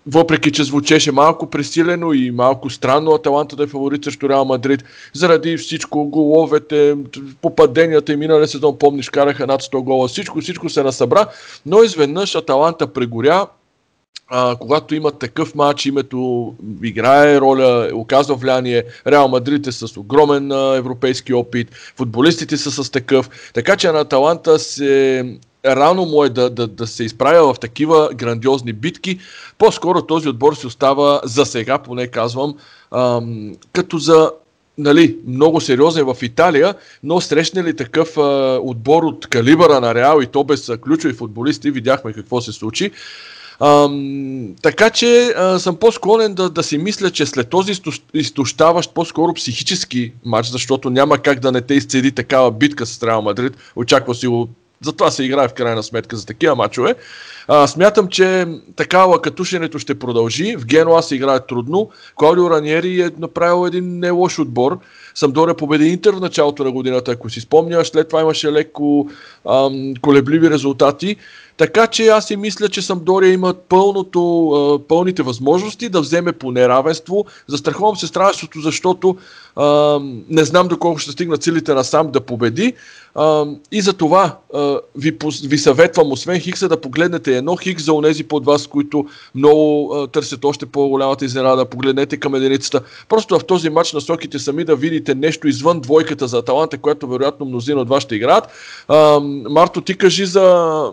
въпреки 0.06 0.52
че 0.52 0.64
звучеше 0.64 1.12
малко 1.12 1.50
пресилено 1.50 2.12
и 2.12 2.30
малко 2.30 2.70
странно 2.70 3.12
Аталанта 3.12 3.56
да 3.56 3.62
е 3.62 3.66
фаворит 3.66 4.04
срещу 4.04 4.28
Реал 4.28 4.44
Мадрид, 4.44 4.84
заради 5.12 5.56
всичко, 5.56 6.04
головете, 6.04 6.96
попаденията 7.42 8.12
и 8.12 8.16
миналия 8.16 8.48
сезон, 8.48 8.78
помниш, 8.78 9.10
караха 9.10 9.46
над 9.46 9.62
100 9.62 9.80
гола, 9.80 10.08
всичко, 10.08 10.40
всичко 10.40 10.68
се 10.68 10.82
насъбра, 10.82 11.26
но 11.66 11.82
изведнъж 11.82 12.34
Аталанта 12.34 12.86
прегоря, 12.86 13.46
а, 14.28 14.56
когато 14.56 14.94
има 14.94 15.10
такъв 15.10 15.54
матч, 15.54 15.86
името 15.86 16.54
играе 16.82 17.40
роля, 17.40 17.90
оказва 17.94 18.34
влияние. 18.34 18.84
Реал 19.06 19.28
Мадрид 19.28 19.66
е 19.66 19.72
с 19.72 19.96
огромен 19.96 20.52
а, 20.52 20.76
европейски 20.76 21.34
опит, 21.34 21.74
футболистите 21.96 22.56
са 22.56 22.84
с 22.84 22.90
такъв. 22.90 23.50
Така 23.54 23.76
че 23.76 23.92
на 23.92 24.00
Аталанта 24.00 24.58
се 24.58 25.24
рано 25.66 26.04
му 26.04 26.24
е 26.24 26.28
да, 26.28 26.50
да, 26.50 26.66
да 26.66 26.86
се 26.86 27.04
изправя 27.04 27.54
в 27.54 27.58
такива 27.58 28.10
грандиозни 28.14 28.72
битки. 28.72 29.18
По-скоро 29.58 30.02
този 30.02 30.28
отбор 30.28 30.54
си 30.54 30.66
остава 30.66 31.20
за 31.24 31.46
сега, 31.46 31.78
поне 31.78 32.06
казвам, 32.06 32.54
ам, 32.90 33.52
като 33.72 33.98
за 33.98 34.30
нали, 34.78 35.16
много 35.26 35.60
сериозен 35.60 36.04
в 36.04 36.22
Италия, 36.22 36.74
но 37.02 37.20
срещне 37.20 37.64
ли 37.64 37.76
такъв 37.76 38.18
а, 38.18 38.58
отбор 38.62 39.02
от 39.02 39.26
калибъра 39.26 39.80
на 39.80 39.94
Реал 39.94 40.20
и 40.22 40.26
то 40.26 40.44
без 40.44 40.70
ключови 40.82 41.14
футболисти, 41.14 41.70
видяхме 41.70 42.12
какво 42.12 42.40
се 42.40 42.52
случи. 42.52 42.90
Ам, 43.60 44.54
така 44.62 44.90
че 44.90 45.34
а, 45.36 45.58
съм 45.58 45.76
по-склонен 45.76 46.34
да, 46.34 46.50
да 46.50 46.62
си 46.62 46.78
мисля, 46.78 47.10
че 47.10 47.26
след 47.26 47.48
този 47.48 47.72
изтощаващ 48.14 48.94
по-скоро 48.94 49.34
психически 49.34 50.12
матч, 50.24 50.48
защото 50.48 50.90
няма 50.90 51.18
как 51.18 51.40
да 51.40 51.52
не 51.52 51.60
те 51.60 51.74
изцеди 51.74 52.12
такава 52.12 52.50
битка 52.50 52.86
с 52.86 53.02
Реал 53.02 53.22
Мадрид, 53.22 53.56
очаква 53.76 54.14
си 54.14 54.26
го 54.26 54.48
затова 54.84 55.10
се 55.10 55.24
играе 55.24 55.48
в 55.48 55.54
крайна 55.54 55.82
сметка 55.82 56.16
за 56.16 56.26
такива 56.26 56.54
мачове. 56.54 56.94
А, 57.48 57.66
смятам, 57.66 58.08
че 58.08 58.46
такава 58.76 59.22
катушенето 59.22 59.78
ще 59.78 59.98
продължи. 59.98 60.56
В 60.56 60.66
Генуа 60.66 61.02
се 61.02 61.14
играе 61.14 61.46
трудно. 61.46 61.90
Клаудио 62.14 62.50
Раниери 62.50 63.00
е 63.00 63.10
направил 63.18 63.66
един 63.66 63.98
не 63.98 64.10
лош 64.10 64.38
отбор. 64.38 64.78
Самдория 65.14 65.54
победи 65.54 65.84
Интер 65.84 66.12
в 66.12 66.20
началото 66.20 66.64
на 66.64 66.72
годината, 66.72 67.12
ако 67.12 67.30
си 67.30 67.40
спомняш. 67.40 67.88
След 67.88 68.08
това 68.08 68.20
имаше 68.20 68.52
леко 68.52 69.08
ам, 69.48 69.94
колебливи 70.00 70.50
резултати. 70.50 71.16
Така 71.56 71.86
че 71.86 72.06
аз 72.06 72.26
си 72.26 72.36
мисля, 72.36 72.68
че 72.68 72.82
Самдория 72.82 73.32
има 73.32 73.54
пълното, 73.68 74.84
пълните 74.88 75.22
възможности 75.22 75.88
да 75.88 76.00
вземе 76.00 76.32
по 76.32 76.50
неравенство. 76.50 77.24
Застраховам 77.46 77.96
се 77.96 78.06
страшното, 78.06 78.60
защото 78.60 79.16
не 80.28 80.44
знам 80.44 80.68
доколко 80.68 80.98
ще 80.98 81.10
стигнат 81.10 81.42
силите 81.42 81.74
на 81.74 81.84
сам 81.84 82.10
да 82.10 82.20
победи. 82.20 82.72
И 83.72 83.80
за 83.80 83.92
това 83.92 84.38
ви, 84.96 85.16
ви 85.44 85.58
съветвам, 85.58 86.12
освен 86.12 86.40
Хикса, 86.40 86.68
да 86.68 86.80
погледнете 86.80 87.36
едно 87.36 87.56
Хикс 87.56 87.84
за 87.84 87.92
онези 87.92 88.24
под 88.24 88.44
вас, 88.44 88.66
които 88.66 89.06
много 89.34 89.94
търсят 90.12 90.44
още 90.44 90.66
по-голямата 90.66 91.24
изненада. 91.24 91.64
Погледнете 91.64 92.16
към 92.16 92.34
единицата. 92.34 92.80
Просто 93.08 93.38
в 93.38 93.44
този 93.44 93.70
матч 93.70 93.92
насоките 93.92 94.38
сами 94.38 94.64
да 94.64 94.76
видите 94.76 95.14
нещо 95.14 95.48
извън 95.48 95.80
двойката 95.80 96.28
за 96.28 96.38
Аталанта, 96.38 96.78
което 96.78 97.08
вероятно 97.08 97.46
мнозина 97.46 97.80
от 97.80 97.88
вас 97.88 98.02
ще 98.02 98.14
играят. 98.14 98.48
Марто, 99.50 99.80
ти 99.80 99.98
кажи 99.98 100.26
за 100.26 100.84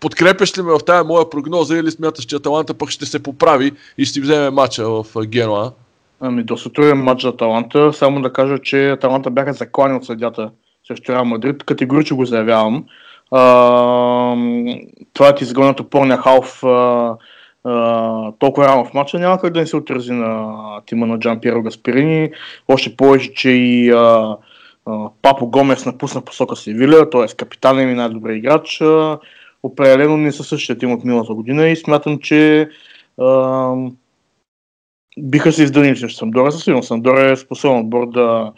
подкрепяш 0.00 0.58
ли 0.58 0.62
ме 0.62 0.72
в 0.72 0.84
тази 0.86 1.06
моя 1.08 1.30
прогноза 1.30 1.78
или 1.78 1.90
смяташ, 1.90 2.24
че 2.24 2.36
Аталанта 2.36 2.74
пък 2.74 2.90
ще 2.90 3.06
се 3.06 3.22
поправи 3.22 3.72
и 3.98 4.04
ще 4.04 4.20
вземе 4.20 4.50
матча 4.50 4.88
в 4.88 5.04
Генуа? 5.26 5.72
Ами, 6.20 6.42
доста 6.42 6.72
труден 6.72 6.98
матч 6.98 7.22
за 7.22 7.28
Аталанта. 7.28 7.92
Само 7.92 8.22
да 8.22 8.32
кажа, 8.32 8.58
че 8.58 8.90
Аталанта 8.90 9.30
бяха 9.30 9.52
заклани 9.52 9.94
от 9.94 10.04
съдята 10.04 10.50
срещу 10.88 11.12
Реал 11.12 11.24
Мадрид. 11.24 11.64
Категорично 11.64 12.16
го 12.16 12.24
заявявам. 12.24 12.84
А, 13.30 13.40
това 15.12 15.28
е 15.28 15.34
ти 15.34 15.44
изгонят 15.44 15.80
опорния 15.80 16.18
халф 16.18 16.64
а, 16.64 17.16
а, 17.64 18.32
толкова 18.38 18.68
рано 18.68 18.84
в 18.84 18.94
матча 18.94 19.18
няма 19.18 19.40
как 19.40 19.52
да 19.52 19.60
не 19.60 19.66
се 19.66 19.76
отрази 19.76 20.12
на 20.12 20.56
тима 20.86 21.06
на 21.06 21.18
Джан 21.18 21.40
Пиеро 21.40 21.62
Гаспирини. 21.62 22.30
Още 22.68 22.96
повече, 22.96 23.34
че 23.34 23.50
и 23.50 23.90
а, 23.90 24.36
а, 24.86 25.08
Папо 25.22 25.46
Гомес 25.46 25.86
напусна 25.86 26.20
посока 26.20 26.56
Севиля, 26.56 27.10
т.е. 27.10 27.36
капитанен 27.36 27.90
и 27.90 27.94
най-добре 27.94 28.34
играч. 28.34 28.80
А, 28.80 29.18
определено 29.64 30.16
не 30.16 30.32
са 30.32 30.44
същия 30.44 30.78
тим 30.78 30.92
от 30.92 31.04
миналата 31.04 31.34
година 31.34 31.68
и 31.68 31.76
смятам, 31.76 32.18
че 32.18 32.68
а, 33.20 33.74
биха 35.18 35.52
се 35.52 35.62
издънили 35.62 35.96
срещу 35.96 36.18
Самдора. 36.18 36.52
Със 36.52 36.64
сигурност 36.64 36.88
Самдора 36.88 37.30
е 37.30 37.36
способен 37.36 37.78
отбор 37.78 38.10
да, 38.10 38.52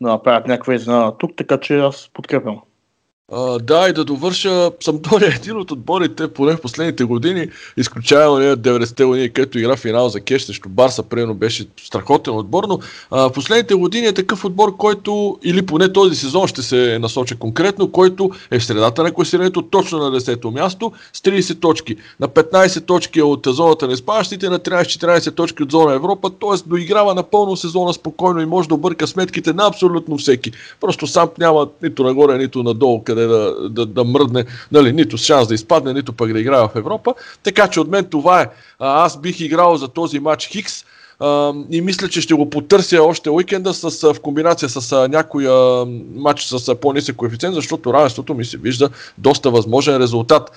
да 0.00 0.08
направят 0.08 0.46
някаква 0.46 0.74
изненада 0.74 1.16
тук, 1.18 1.36
така 1.36 1.60
че 1.60 1.78
аз 1.78 2.10
подкрепям. 2.14 2.60
Да, 3.62 3.88
и 3.88 3.92
да 3.92 4.04
довърша, 4.04 4.70
Самдория 4.80 5.28
е 5.32 5.36
един 5.36 5.56
от 5.56 5.70
отборите, 5.70 6.28
поне 6.28 6.56
в 6.56 6.60
последните 6.60 7.04
години, 7.04 7.48
изключая 7.76 8.30
не 8.30 8.56
90-те 8.56 9.04
години, 9.04 9.32
където 9.32 9.58
игра 9.58 9.76
финал 9.76 10.08
за 10.08 10.20
кеш 10.20 10.42
срещу 10.42 10.68
Барса, 10.68 11.02
примерно 11.02 11.34
беше 11.34 11.66
страхотен 11.84 12.36
отбор, 12.36 12.64
но 12.68 12.78
в 13.10 13.32
последните 13.32 13.74
години 13.74 14.06
е 14.06 14.12
такъв 14.12 14.44
отбор, 14.44 14.76
който, 14.76 15.38
или 15.44 15.66
поне 15.66 15.92
този 15.92 16.16
сезон 16.16 16.46
ще 16.46 16.62
се 16.62 16.98
насоча 16.98 17.36
конкретно, 17.36 17.92
който 17.92 18.30
е 18.50 18.58
в 18.58 18.64
средата 18.64 19.02
на 19.02 19.12
класирането, 19.12 19.62
точно 19.62 19.98
на 19.98 20.20
10-то 20.20 20.50
място, 20.50 20.92
с 21.12 21.20
30 21.20 21.60
точки. 21.60 21.96
На 22.20 22.28
15 22.28 22.86
точки 22.86 23.22
от 23.22 23.46
зоната 23.50 23.88
на 23.88 23.96
спащите, 23.96 24.48
на 24.48 24.58
13-14 24.58 25.34
точки 25.34 25.62
от 25.62 25.70
зона 25.70 25.94
Европа, 25.94 26.30
т.е. 26.30 26.68
доиграва 26.68 27.14
напълно 27.14 27.56
сезона 27.56 27.92
спокойно 27.92 28.40
и 28.40 28.46
може 28.46 28.68
да 28.68 28.74
обърка 28.74 29.06
сметките 29.06 29.52
на 29.52 29.66
абсолютно 29.66 30.18
всеки. 30.18 30.52
Просто 30.80 31.06
сам 31.06 31.28
няма 31.38 31.68
нито 31.82 32.02
нагоре, 32.04 32.38
нито 32.38 32.62
надолу, 32.62 33.02
къде 33.04 33.19
къде 33.20 33.26
да, 33.26 33.68
да, 33.68 33.86
да 33.86 34.04
мръдне, 34.04 34.44
нали, 34.72 34.92
нито 34.92 35.16
шанс 35.16 35.48
да 35.48 35.54
изпадне, 35.54 35.92
нито 35.92 36.12
пък 36.12 36.32
да 36.32 36.40
играе 36.40 36.60
в 36.60 36.70
Европа. 36.74 37.14
Така 37.42 37.68
че 37.68 37.80
от 37.80 37.88
мен 37.88 38.04
това 38.04 38.40
е. 38.40 38.48
Аз 38.78 39.20
бих 39.20 39.40
играл 39.40 39.76
за 39.76 39.88
този 39.88 40.20
матч 40.20 40.46
Хикс. 40.46 40.84
И 41.70 41.80
мисля, 41.80 42.08
че 42.08 42.20
ще 42.20 42.34
го 42.34 42.50
потърся 42.50 43.02
още 43.02 43.30
уикенда 43.30 43.74
с, 43.74 44.12
в 44.12 44.20
комбинация 44.20 44.68
с 44.68 45.08
някой 45.08 45.48
матч 46.14 46.44
с 46.44 46.74
по-нисък 46.74 47.16
коефициент, 47.16 47.54
защото 47.54 47.92
равенството 47.92 48.34
ми 48.34 48.44
се 48.44 48.56
вижда 48.56 48.90
доста 49.18 49.50
възможен 49.50 49.96
резултат. 49.96 50.50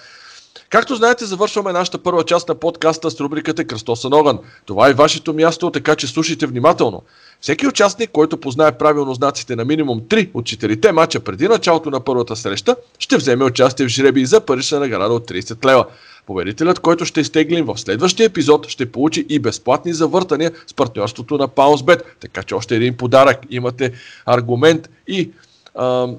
Както 0.69 0.95
знаете, 0.95 1.25
завършваме 1.25 1.73
нашата 1.73 1.97
първа 1.97 2.23
част 2.23 2.49
на 2.49 2.55
подкаста 2.55 3.11
с 3.11 3.19
рубриката 3.19 3.65
Кръстосен 3.65 4.13
огън. 4.13 4.39
Това 4.65 4.89
е 4.89 4.93
вашето 4.93 5.33
място, 5.33 5.71
така 5.71 5.95
че 5.95 6.07
слушайте 6.07 6.45
внимателно. 6.45 7.01
Всеки 7.43 7.67
участник, 7.67 8.09
който 8.11 8.37
познае 8.37 8.71
правилно 8.71 9.13
знаците 9.13 9.55
на 9.55 9.65
минимум 9.65 10.01
3 10.01 10.29
от 10.33 10.45
4-те 10.45 10.91
мача 10.91 11.19
преди 11.19 11.47
началото 11.47 11.89
на 11.89 11.99
първата 11.99 12.35
среща, 12.35 12.75
ще 12.99 13.17
вземе 13.17 13.45
участие 13.45 13.85
в 13.85 13.89
жреби 13.89 14.25
за 14.25 14.41
парична 14.41 14.79
награда 14.79 15.13
от 15.13 15.29
30 15.29 15.65
лева. 15.65 15.85
Победителят, 16.25 16.79
който 16.79 17.05
ще 17.05 17.21
изтеглим 17.21 17.65
в 17.65 17.77
следващия 17.77 18.25
епизод, 18.25 18.67
ще 18.67 18.91
получи 18.91 19.25
и 19.29 19.39
безплатни 19.39 19.93
завъртания 19.93 20.51
с 20.67 20.73
партньорството 20.73 21.37
на 21.37 21.47
PounceBet. 21.47 22.01
Така 22.19 22.43
че 22.43 22.55
още 22.55 22.75
един 22.75 22.97
подарък. 22.97 23.39
Имате 23.49 23.93
аргумент 24.25 24.89
и 25.07 25.31
ам, 25.79 26.15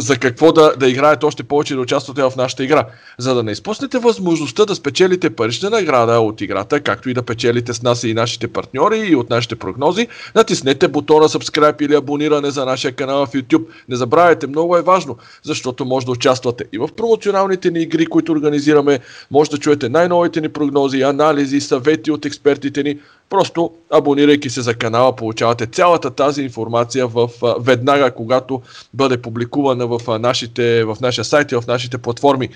за 0.00 0.18
какво 0.18 0.52
да, 0.52 0.72
да 0.76 0.88
играете 0.88 1.26
още 1.26 1.42
повече 1.42 1.74
и 1.74 1.76
да 1.76 1.82
участвате 1.82 2.22
в 2.22 2.32
нашата 2.36 2.64
игра. 2.64 2.86
За 3.18 3.34
да 3.34 3.42
не 3.42 3.52
изпуснете 3.52 3.98
възможността 3.98 4.64
да 4.64 4.74
спечелите 4.74 5.30
парична 5.30 5.70
награда 5.70 6.20
от 6.20 6.40
играта, 6.40 6.80
както 6.80 7.10
и 7.10 7.14
да 7.14 7.22
печелите 7.22 7.74
с 7.74 7.82
нас 7.82 8.02
и 8.04 8.14
нашите 8.14 8.48
партньори 8.48 8.98
и 8.98 9.16
от 9.16 9.30
нашите 9.30 9.56
прогнози, 9.56 10.08
натиснете 10.34 10.88
бутона 10.88 11.28
subscribe 11.28 11.82
или 11.82 11.94
абониране 11.94 12.50
за 12.50 12.64
нашия 12.64 12.92
канал 12.92 13.26
в 13.26 13.32
YouTube. 13.32 13.64
Не 13.88 13.96
забравяйте, 13.96 14.46
много 14.46 14.76
е 14.76 14.82
важно, 14.82 15.16
защото 15.42 15.84
може 15.84 16.06
да 16.06 16.12
участвате 16.12 16.64
и 16.72 16.78
в 16.78 16.88
промоционалните 16.96 17.70
ни 17.70 17.82
игри, 17.82 18.06
които 18.06 18.32
организираме, 18.32 18.98
може 19.30 19.50
да 19.50 19.58
чуете 19.58 19.88
най-новите 19.88 20.40
ни 20.40 20.48
прогнози, 20.48 21.02
анализи, 21.02 21.60
съвети 21.60 22.10
от 22.10 22.26
експертите 22.26 22.82
ни, 22.82 22.98
Просто 23.30 23.70
абонирайки 23.90 24.50
се 24.50 24.60
за 24.60 24.74
канала, 24.74 25.16
получавате 25.16 25.66
цялата 25.66 26.10
тази 26.10 26.42
информация 26.42 27.06
в, 27.06 27.30
веднага, 27.60 28.14
когато 28.14 28.62
бъде 28.94 29.22
публикувана 29.22 29.86
в, 29.98 30.18
нашите, 30.18 30.84
в 30.84 30.96
нашия 31.00 31.24
сайт 31.24 31.52
и 31.52 31.54
в 31.54 31.64
нашите 31.68 31.98
платформи. 31.98 32.48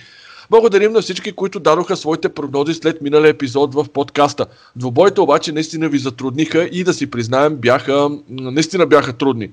Благодарим 0.51 0.93
на 0.93 1.03
всички, 1.03 1.33
които 1.33 1.61
дадоха 1.61 1.97
своите 1.97 2.29
прогнози 2.29 2.75
след 2.75 3.03
миналия 3.03 3.31
епизод 3.31 3.75
в 3.75 3.87
подкаста. 3.93 4.47
Двобоите 4.77 5.21
обаче 5.21 5.53
наистина 5.53 5.89
ви 5.89 5.99
затрудниха 5.99 6.69
и 6.73 6.85
да 6.85 6.95
си 6.95 7.11
признаем, 7.11 7.57
бяха, 7.57 8.11
наистина 8.29 8.87
бяха 8.87 9.13
трудни. 9.13 9.51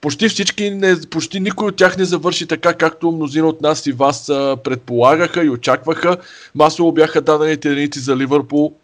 Почти 0.00 0.28
всички, 0.28 0.70
не, 0.70 0.96
почти 1.10 1.40
никой 1.40 1.68
от 1.68 1.76
тях 1.76 1.96
не 1.96 2.04
завърши 2.04 2.46
така, 2.46 2.74
както 2.74 3.12
мнозина 3.12 3.46
от 3.46 3.60
нас 3.60 3.86
и 3.86 3.92
вас 3.92 4.26
предполагаха 4.64 5.44
и 5.44 5.50
очакваха. 5.50 6.16
Масово 6.54 6.92
бяха 6.92 7.20
дадени 7.20 7.52
единици 7.52 7.98
за 7.98 8.16
Ливърпул, 8.16 8.74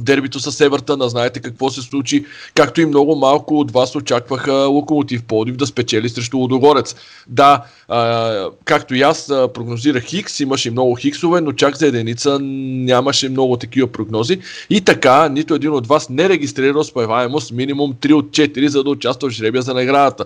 дербито 0.00 0.40
с 0.40 0.60
Евертън, 0.60 1.08
знаете 1.08 1.40
какво 1.40 1.70
се 1.70 1.82
случи, 1.82 2.24
както 2.54 2.80
и 2.80 2.86
много 2.86 3.16
малко 3.16 3.60
от 3.60 3.70
вас 3.70 3.96
очакваха 3.96 4.52
Локомотив 4.52 5.24
Плодив 5.24 5.56
да 5.56 5.66
спечели 5.66 6.08
срещу 6.08 6.38
Лодогорец. 6.38 6.96
Да, 7.28 7.64
а, 7.88 8.50
както 8.64 8.94
и 8.94 9.02
аз 9.02 9.26
прогнозирах 9.26 10.04
Хикс, 10.04 10.40
имаше 10.40 10.70
много 10.70 10.94
Хиксове, 10.94 11.40
но 11.40 11.52
чак 11.52 11.76
за 11.76 11.86
единица 11.86 12.38
нямаше 12.40 13.28
много 13.28 13.56
такива 13.56 13.86
прогнози. 13.86 14.40
И 14.70 14.80
така, 14.80 15.28
нито 15.28 15.54
един 15.54 15.72
от 15.72 15.86
вас 15.86 16.08
не 16.08 16.28
регистрира 16.28 16.78
успеваемост 16.78 17.52
минимум 17.52 17.94
3 17.94 18.12
от 18.12 18.30
4, 18.30 18.66
за 18.66 18.84
да 18.84 18.90
участва 18.90 19.28
в 19.28 19.32
жребия 19.32 19.62
за 19.62 19.74
наградата. 19.74 20.24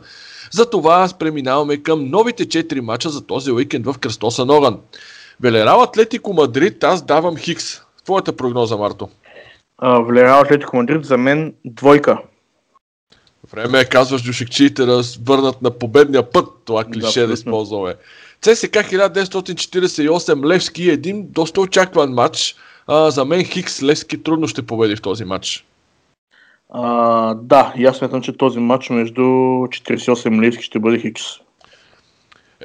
Затова 0.50 1.08
преминаваме 1.18 1.76
към 1.76 2.10
новите 2.10 2.46
4 2.46 2.80
мача 2.80 3.10
за 3.10 3.26
този 3.26 3.52
уикенд 3.52 3.86
в 3.86 3.98
Кръстоса 3.98 4.44
Ноган. 4.44 4.78
Велерал 5.40 5.82
Атлетико 5.82 6.32
Мадрид, 6.32 6.84
аз 6.84 7.02
давам 7.02 7.36
Хикс. 7.36 7.80
Твоята 8.04 8.36
прогноза, 8.36 8.76
Марто? 8.76 9.08
Влиява 9.82 10.40
Атлетико 10.40 10.76
Мадрид 10.76 11.04
за 11.04 11.18
мен 11.18 11.54
двойка. 11.64 12.18
Време 13.52 13.80
е, 13.80 13.84
казваш 13.84 14.22
дюшекчиите 14.22 14.84
да 14.84 15.02
върнат 15.24 15.62
на 15.62 15.70
победния 15.70 16.30
път, 16.30 16.48
това 16.64 16.84
клише 16.84 17.20
да, 17.20 17.26
да 17.26 17.32
използваме. 17.32 17.94
ЦСК 18.40 18.72
1948 18.72 20.46
Левски 20.46 20.90
един 20.90 21.26
доста 21.30 21.60
очакван 21.60 22.12
матч. 22.12 22.56
А, 22.86 23.10
за 23.10 23.24
мен 23.24 23.44
Хикс 23.44 23.82
Левски 23.82 24.22
трудно 24.22 24.48
ще 24.48 24.66
победи 24.66 24.96
в 24.96 25.02
този 25.02 25.24
матч. 25.24 25.66
А, 26.70 27.34
да, 27.34 27.72
и 27.76 27.86
аз 27.86 27.96
смятам, 27.96 28.22
че 28.22 28.36
този 28.36 28.58
матч 28.58 28.90
между 28.90 29.22
48 29.22 30.46
Левски 30.46 30.62
ще 30.62 30.78
бъде 30.78 30.98
Хикс. 30.98 31.22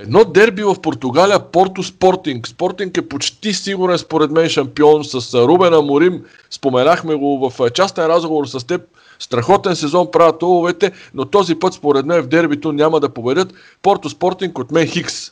Едно 0.01 0.25
дерби 0.25 0.63
в 0.63 0.75
Португалия, 0.81 1.39
Порто 1.39 1.83
Спортинг. 1.83 2.47
Спортинг 2.47 2.97
е 2.97 3.07
почти 3.07 3.53
сигурен 3.53 3.97
според 3.97 4.31
мен 4.31 4.49
шампион 4.49 5.03
с 5.03 5.33
Рубена 5.47 5.81
Морим. 5.81 6.23
Споменахме 6.49 7.15
го 7.15 7.49
в 7.49 7.69
частен 7.69 8.05
разговор 8.05 8.45
с 8.45 8.67
теб. 8.67 8.81
Страхотен 9.19 9.75
сезон 9.75 10.11
правят 10.11 10.43
оловете, 10.43 10.91
но 11.13 11.25
този 11.25 11.55
път 11.55 11.73
според 11.73 12.05
мен 12.05 12.21
в 12.21 12.27
дербито 12.27 12.71
няма 12.71 12.99
да 12.99 13.09
победят. 13.09 13.53
Порто 13.81 14.09
Спортинг 14.09 14.59
от 14.59 14.71
мен 14.71 14.87
Хикс. 14.87 15.31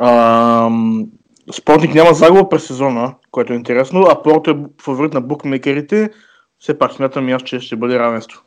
Ам... 0.00 1.06
Спортинг 1.52 1.94
няма 1.94 2.14
загуба 2.14 2.48
през 2.48 2.66
сезона, 2.66 3.14
което 3.30 3.52
е 3.52 3.56
интересно, 3.56 4.00
а 4.00 4.22
Порто 4.22 4.50
е 4.50 4.56
фаворит 4.82 5.12
на 5.12 5.20
букмекерите. 5.20 6.10
Все 6.58 6.78
пак 6.78 6.92
смятам 6.92 7.28
и 7.28 7.32
аз, 7.32 7.42
че 7.42 7.60
ще 7.60 7.76
бъде 7.76 7.98
равенство. 7.98 8.42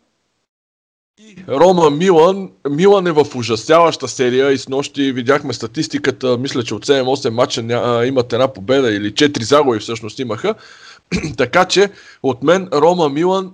Рома 1.49 1.89
Милан. 1.89 2.49
Милан 2.69 3.08
е 3.08 3.12
в 3.12 3.26
ужасяваща 3.36 4.08
серия 4.08 4.52
и 4.52 4.58
с 4.58 4.69
нощи 4.69 5.12
видяхме 5.12 5.54
статистиката, 5.54 6.38
мисля, 6.38 6.63
че 6.63 6.76
от 6.76 6.86
7-8 6.86 7.30
мача 7.30 8.06
имат 8.08 8.34
една 8.34 8.54
победа 8.54 8.93
или 8.93 9.12
4 9.12 9.41
загуби 9.41 9.80
всъщност 9.80 10.19
имаха. 10.19 10.56
така 11.38 11.65
че 11.65 11.89
от 12.23 12.43
мен 12.43 12.69
Рома 12.73 13.10
Милан 13.10 13.52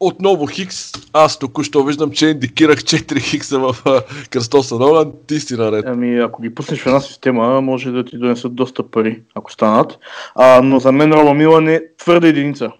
отново 0.00 0.46
Хикс. 0.46 0.92
Аз 1.12 1.38
току-що 1.38 1.84
виждам, 1.84 2.10
че 2.10 2.26
индикирах 2.26 2.78
4 2.78 3.20
Хикса 3.20 3.58
в 3.58 3.76
Кръстоса 4.30 4.74
Нолан. 4.74 5.12
Ти 5.26 5.40
си 5.40 5.54
наред. 5.56 5.84
Ами, 5.88 6.18
ако 6.18 6.42
ги 6.42 6.54
пуснеш 6.54 6.80
в 6.80 6.86
една 6.86 7.00
система, 7.00 7.60
може 7.60 7.90
да 7.90 8.04
ти 8.04 8.18
донесат 8.18 8.54
доста 8.54 8.82
пари, 8.82 9.22
ако 9.34 9.52
станат. 9.52 9.98
А, 10.34 10.62
но 10.62 10.78
за 10.78 10.92
мен 10.92 11.12
Рома 11.12 11.34
Милан 11.34 11.68
е 11.68 11.80
твърда 11.98 12.28
единица. 12.28 12.70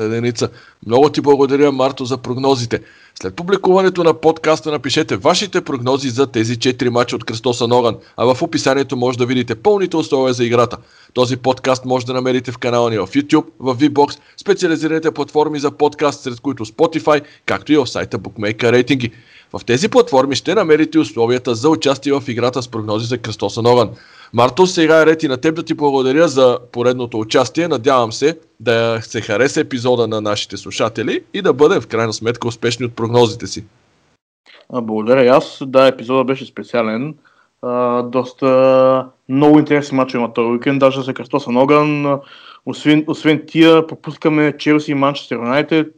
Единица. 0.00 0.48
Много 0.86 1.08
ти 1.08 1.20
благодаря, 1.20 1.72
Марто, 1.72 2.04
за 2.04 2.18
прогнозите. 2.18 2.80
След 3.22 3.36
публикуването 3.36 4.04
на 4.04 4.14
подкаста 4.14 4.70
напишете 4.70 5.16
вашите 5.16 5.60
прогнози 5.60 6.10
за 6.10 6.26
тези 6.26 6.56
4 6.56 6.88
мача 6.88 7.16
от 7.16 7.24
Кръстоса 7.24 7.68
Ноган, 7.68 7.96
а 8.16 8.34
в 8.34 8.42
описанието 8.42 8.96
може 8.96 9.18
да 9.18 9.26
видите 9.26 9.54
пълните 9.54 9.96
условия 9.96 10.34
за 10.34 10.44
играта. 10.44 10.76
Този 11.14 11.36
подкаст 11.36 11.84
може 11.84 12.06
да 12.06 12.12
намерите 12.12 12.52
в 12.52 12.58
канала 12.58 12.90
ни 12.90 12.98
в 12.98 13.06
YouTube, 13.06 13.46
в 13.58 13.76
VBOX, 13.76 14.18
специализираните 14.36 15.10
платформи 15.10 15.58
за 15.58 15.70
подкаст, 15.70 16.22
сред 16.22 16.40
които 16.40 16.64
Spotify, 16.64 17.22
както 17.46 17.72
и 17.72 17.76
в 17.76 17.86
сайта 17.86 18.18
Bookmaker 18.18 18.72
рейтинги. 18.72 19.10
В 19.52 19.64
тези 19.64 19.88
платформи 19.88 20.34
ще 20.34 20.54
намерите 20.54 20.98
условията 20.98 21.54
за 21.54 21.68
участие 21.68 22.12
в 22.12 22.22
играта 22.28 22.62
с 22.62 22.68
прогнози 22.68 23.06
за 23.06 23.18
Кръстоса 23.18 23.62
Ноган. 23.62 23.90
Марто, 24.32 24.66
сега 24.66 25.02
е 25.02 25.06
ред 25.06 25.22
и 25.22 25.28
на 25.28 25.36
теб 25.36 25.54
да 25.54 25.62
ти 25.62 25.74
благодаря 25.74 26.28
за 26.28 26.58
поредното 26.72 27.18
участие. 27.18 27.68
Надявам 27.68 28.12
се 28.12 28.38
да 28.60 28.98
се 29.02 29.20
хареса 29.20 29.60
епизода 29.60 30.06
на 30.06 30.20
нашите 30.20 30.56
слушатели 30.56 31.24
и 31.34 31.42
да 31.42 31.52
бъдем 31.52 31.80
в 31.80 31.86
крайна 31.86 32.12
сметка 32.12 32.48
успешни 32.48 32.86
от 32.86 32.96
прогнозите 32.96 33.46
си. 33.46 33.64
Благодаря 34.72 35.24
и 35.24 35.28
аз. 35.28 35.62
Да, 35.66 35.86
епизода 35.86 36.24
беше 36.24 36.46
специален. 36.46 37.14
А, 37.62 38.02
доста 38.02 39.06
много 39.28 39.58
интересни 39.58 39.96
мачове 39.96 40.18
има 40.18 40.32
този 40.32 40.46
уикенд, 40.46 40.78
даже 40.78 41.02
за 41.02 41.14
кръстосан 41.14 41.56
огън. 41.56 42.18
Освен, 42.66 43.04
освен 43.06 43.42
тия, 43.46 43.86
пропускаме 43.86 44.56
Челси 44.58 44.90
и 44.90 44.94
Манчестър 44.94 45.36
Юнайтед 45.36 45.92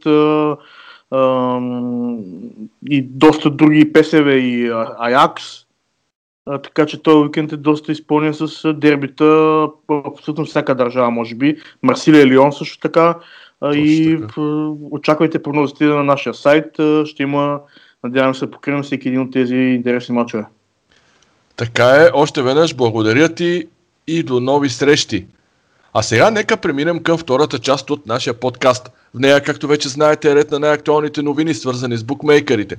и 2.89 3.01
доста 3.01 3.49
други 3.49 3.93
ПСВ 3.93 4.33
и 4.33 4.71
Аякс. 4.99 5.65
Така 6.63 6.85
че 6.85 7.03
този 7.03 7.17
уикенд 7.17 7.51
е 7.51 7.57
доста 7.57 7.91
изпълнен 7.91 8.33
с 8.33 8.73
дербита 8.73 9.67
абсолютно 9.89 10.45
всяка 10.45 10.75
държава, 10.75 11.11
може 11.11 11.35
би. 11.35 11.57
Марсилия 11.83 12.27
Лион 12.27 12.53
също 12.53 12.79
така. 12.79 13.17
А, 13.61 13.75
и 13.75 14.17
така. 14.21 14.41
очаквайте 14.91 15.43
прогнозите 15.43 15.85
на 15.85 16.03
нашия 16.03 16.33
сайт. 16.33 16.65
Ще 17.05 17.23
има, 17.23 17.59
надявам 18.03 18.35
се, 18.35 18.51
покрием 18.51 18.83
всеки 18.83 19.07
един 19.07 19.21
от 19.21 19.31
тези 19.31 19.55
интересни 19.55 20.15
мачове. 20.15 20.45
Така 21.55 21.85
е, 21.85 22.09
още 22.13 22.41
веднъж 22.41 22.75
благодаря 22.75 23.35
ти 23.35 23.67
и 24.07 24.23
до 24.23 24.39
нови 24.39 24.69
срещи. 24.69 25.25
А 25.97 26.03
сега 26.03 26.31
нека 26.31 26.57
преминем 26.57 27.03
към 27.03 27.17
втората 27.17 27.59
част 27.59 27.89
от 27.89 28.07
нашия 28.07 28.33
подкаст. 28.33 28.89
В 29.13 29.19
нея, 29.19 29.43
както 29.43 29.67
вече 29.67 29.89
знаете, 29.89 30.31
е 30.31 30.35
ред 30.35 30.51
на 30.51 30.59
най-актуалните 30.59 31.21
новини, 31.21 31.53
свързани 31.53 31.97
с 31.97 32.03
букмейкерите. 32.03 32.77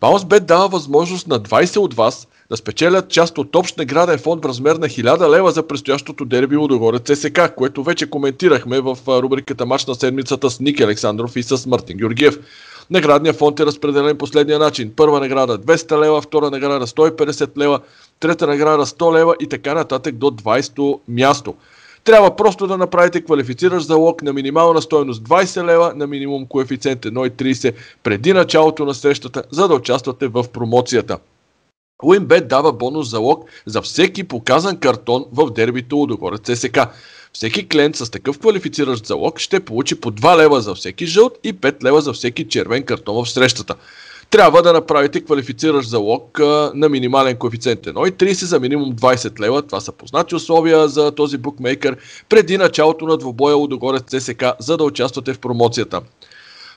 Баунсбет 0.00 0.46
дава 0.46 0.68
възможност 0.68 1.28
на 1.28 1.40
20 1.40 1.76
от 1.76 1.94
вас 1.94 2.28
да 2.50 2.56
спечелят 2.56 3.08
част 3.08 3.38
от 3.38 3.56
общ 3.56 3.78
награден 3.78 4.18
фонд 4.18 4.44
в 4.44 4.48
размер 4.48 4.76
на 4.76 4.86
1000 4.86 5.30
лева 5.30 5.50
за 5.50 5.66
предстоящото 5.66 6.24
дерби 6.24 6.56
Лудогорец 6.56 7.02
ЦСК, 7.02 7.54
което 7.56 7.82
вече 7.82 8.10
коментирахме 8.10 8.80
в 8.80 8.98
рубриката 9.08 9.66
Мач 9.66 9.86
на 9.86 9.94
седмицата 9.94 10.50
с 10.50 10.60
Ник 10.60 10.80
Александров 10.80 11.36
и 11.36 11.42
с 11.42 11.66
Мартин 11.66 11.96
Георгиев. 11.96 12.38
Наградният 12.90 13.36
фонд 13.36 13.60
е 13.60 13.66
разпределен 13.66 14.18
последния 14.18 14.58
начин. 14.58 14.92
Първа 14.96 15.20
награда 15.20 15.58
200 15.58 16.00
лева, 16.00 16.22
втора 16.22 16.50
награда 16.50 16.86
150 16.86 17.58
лева, 17.58 17.80
трета 18.20 18.46
награда 18.46 18.86
100 18.86 19.18
лева 19.18 19.34
и 19.40 19.48
така 19.48 19.74
нататък 19.74 20.14
до 20.14 20.26
20 20.26 20.98
място. 21.08 21.54
Трябва 22.04 22.36
просто 22.36 22.66
да 22.66 22.78
направите 22.78 23.24
квалифициращ 23.24 23.86
залог 23.86 24.22
на 24.22 24.32
минимална 24.32 24.82
стоеност 24.82 25.22
20 25.22 25.64
лева 25.64 25.92
на 25.96 26.06
минимум 26.06 26.46
коефициент 26.46 27.02
1,30 27.02 27.74
преди 28.02 28.32
началото 28.32 28.84
на 28.84 28.94
срещата, 28.94 29.42
за 29.50 29.68
да 29.68 29.74
участвате 29.74 30.28
в 30.28 30.44
промоцията. 30.52 31.18
Уинбет 32.02 32.48
дава 32.48 32.72
бонус 32.72 33.10
залог 33.10 33.44
за 33.66 33.82
всеки 33.82 34.24
показан 34.24 34.76
картон 34.76 35.24
в 35.32 35.50
дербито 35.50 35.96
Лудогорец 35.96 36.40
ЦСК. 36.40 36.78
Всеки 37.32 37.68
клиент 37.68 37.96
с 37.96 38.10
такъв 38.10 38.38
квалифициращ 38.38 39.06
залог 39.06 39.38
ще 39.38 39.60
получи 39.60 40.00
по 40.00 40.10
2 40.10 40.38
лева 40.38 40.60
за 40.60 40.74
всеки 40.74 41.06
жълт 41.06 41.38
и 41.44 41.54
5 41.54 41.84
лева 41.84 42.00
за 42.00 42.12
всеки 42.12 42.48
червен 42.48 42.82
картон 42.82 43.24
в 43.24 43.30
срещата. 43.30 43.74
Трябва 44.30 44.62
да 44.62 44.72
направите 44.72 45.20
квалифициращ 45.20 45.88
залог 45.88 46.38
на 46.74 46.88
минимален 46.88 47.36
коефициент 47.36 47.80
1,30 47.80 48.32
за 48.32 48.60
минимум 48.60 48.92
20 48.92 49.40
лева. 49.40 49.62
Това 49.62 49.80
са 49.80 49.92
познати 49.92 50.34
условия 50.34 50.88
за 50.88 51.10
този 51.10 51.38
букмейкър 51.38 51.96
преди 52.28 52.58
началото 52.58 53.06
на 53.06 53.16
двобоя 53.16 53.56
Лудогорец 53.56 54.02
ЦСК, 54.02 54.44
за 54.58 54.76
да 54.76 54.84
участвате 54.84 55.32
в 55.32 55.38
промоцията. 55.38 56.00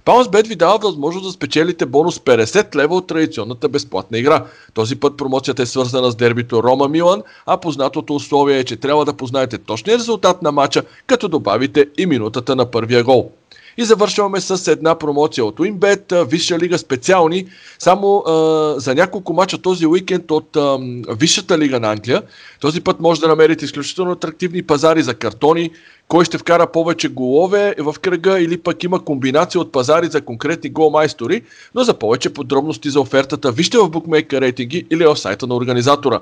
PounceBet 0.05 0.47
ви 0.47 0.55
дава 0.55 0.77
възможност 0.77 1.25
да 1.25 1.31
спечелите 1.31 1.85
бонус 1.85 2.19
50 2.19 2.75
лева 2.75 2.95
от 2.95 3.07
традиционната 3.07 3.69
безплатна 3.69 4.17
игра. 4.17 4.45
Този 4.73 4.95
път 4.95 5.17
промоцията 5.17 5.61
е 5.61 5.65
свързана 5.65 6.11
с 6.11 6.15
дербито 6.15 6.63
Рома 6.63 6.87
Милан, 6.87 7.21
а 7.45 7.57
познатото 7.57 8.15
условие 8.15 8.59
е, 8.59 8.63
че 8.63 8.75
трябва 8.75 9.05
да 9.05 9.13
познаете 9.13 9.57
точния 9.57 9.97
резултат 9.97 10.41
на 10.41 10.51
матча, 10.51 10.83
като 11.07 11.27
добавите 11.27 11.85
и 11.97 12.05
минутата 12.05 12.55
на 12.55 12.71
първия 12.71 13.03
гол. 13.03 13.31
И 13.77 13.85
завършваме 13.85 14.41
с 14.41 14.71
една 14.71 14.95
промоция 14.95 15.45
от 15.45 15.59
Уинбет, 15.59 16.13
Висша 16.27 16.59
лига 16.59 16.77
специални, 16.77 17.47
само 17.79 18.17
а, 18.17 18.75
за 18.79 18.95
няколко 18.95 19.33
мача 19.33 19.57
този 19.57 19.87
уикенд 19.87 20.31
от 20.31 20.55
а, 20.55 20.77
Висшата 21.09 21.57
лига 21.57 21.79
на 21.79 21.91
Англия. 21.91 22.21
Този 22.59 22.81
път 22.81 22.99
може 22.99 23.21
да 23.21 23.27
намерите 23.27 23.65
изключително 23.65 24.11
атрактивни 24.11 24.63
пазари 24.63 25.01
за 25.03 25.13
картони, 25.13 25.71
кой 26.07 26.25
ще 26.25 26.37
вкара 26.37 26.67
повече 26.67 27.09
голове 27.09 27.75
в 27.79 27.95
кръга 28.01 28.39
или 28.39 28.57
пък 28.57 28.83
има 28.83 29.05
комбинация 29.05 29.61
от 29.61 29.71
пазари 29.71 30.07
за 30.07 30.21
конкретни 30.21 30.69
голмайстори, 30.69 31.41
но 31.75 31.83
за 31.83 31.93
повече 31.93 32.33
подробности 32.33 32.89
за 32.89 32.99
офертата 32.99 33.51
вижте 33.51 33.77
в 33.77 33.89
букмейка 33.89 34.41
рейтинги 34.41 34.85
или 34.91 35.05
в 35.05 35.17
сайта 35.17 35.47
на 35.47 35.55
организатора. 35.55 36.19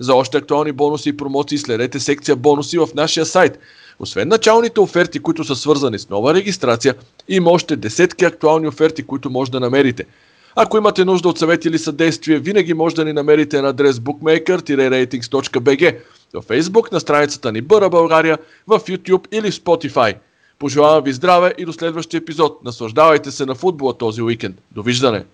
За 0.00 0.14
още 0.14 0.38
актуални 0.38 0.72
бонуси 0.72 1.08
и 1.08 1.16
промоции 1.16 1.58
следете 1.58 2.00
секция 2.00 2.36
бонуси 2.36 2.78
в 2.78 2.88
нашия 2.94 3.26
сайт– 3.26 3.58
освен 4.02 4.28
началните 4.28 4.80
оферти, 4.80 5.18
които 5.18 5.44
са 5.44 5.56
свързани 5.56 5.98
с 5.98 6.08
нова 6.08 6.34
регистрация, 6.34 6.94
има 7.28 7.50
още 7.50 7.76
десетки 7.76 8.24
актуални 8.24 8.68
оферти, 8.68 9.02
които 9.02 9.30
може 9.30 9.50
да 9.50 9.60
намерите. 9.60 10.04
Ако 10.56 10.76
имате 10.76 11.04
нужда 11.04 11.28
от 11.28 11.38
съвети 11.38 11.68
или 11.68 11.78
съдействие, 11.78 12.38
винаги 12.38 12.74
може 12.74 12.94
да 12.94 13.04
ни 13.04 13.12
намерите 13.12 13.62
на 13.62 13.68
адрес 13.68 13.96
bookmaker-ratings.bg, 13.96 15.96
в 16.34 16.42
Facebook 16.42 16.92
на 16.92 17.00
страницата 17.00 17.52
ни 17.52 17.60
Бъра 17.60 17.90
България, 17.90 18.38
в 18.66 18.80
YouTube 18.80 19.26
или 19.32 19.50
в 19.50 19.54
Spotify. 19.54 20.14
Пожелавам 20.58 21.04
ви 21.04 21.12
здраве 21.12 21.54
и 21.58 21.64
до 21.64 21.72
следващия 21.72 22.18
епизод. 22.18 22.64
Наслаждавайте 22.64 23.30
се 23.30 23.46
на 23.46 23.54
футбола 23.54 23.98
този 23.98 24.22
уикенд. 24.22 24.56
Довиждане! 24.70 25.24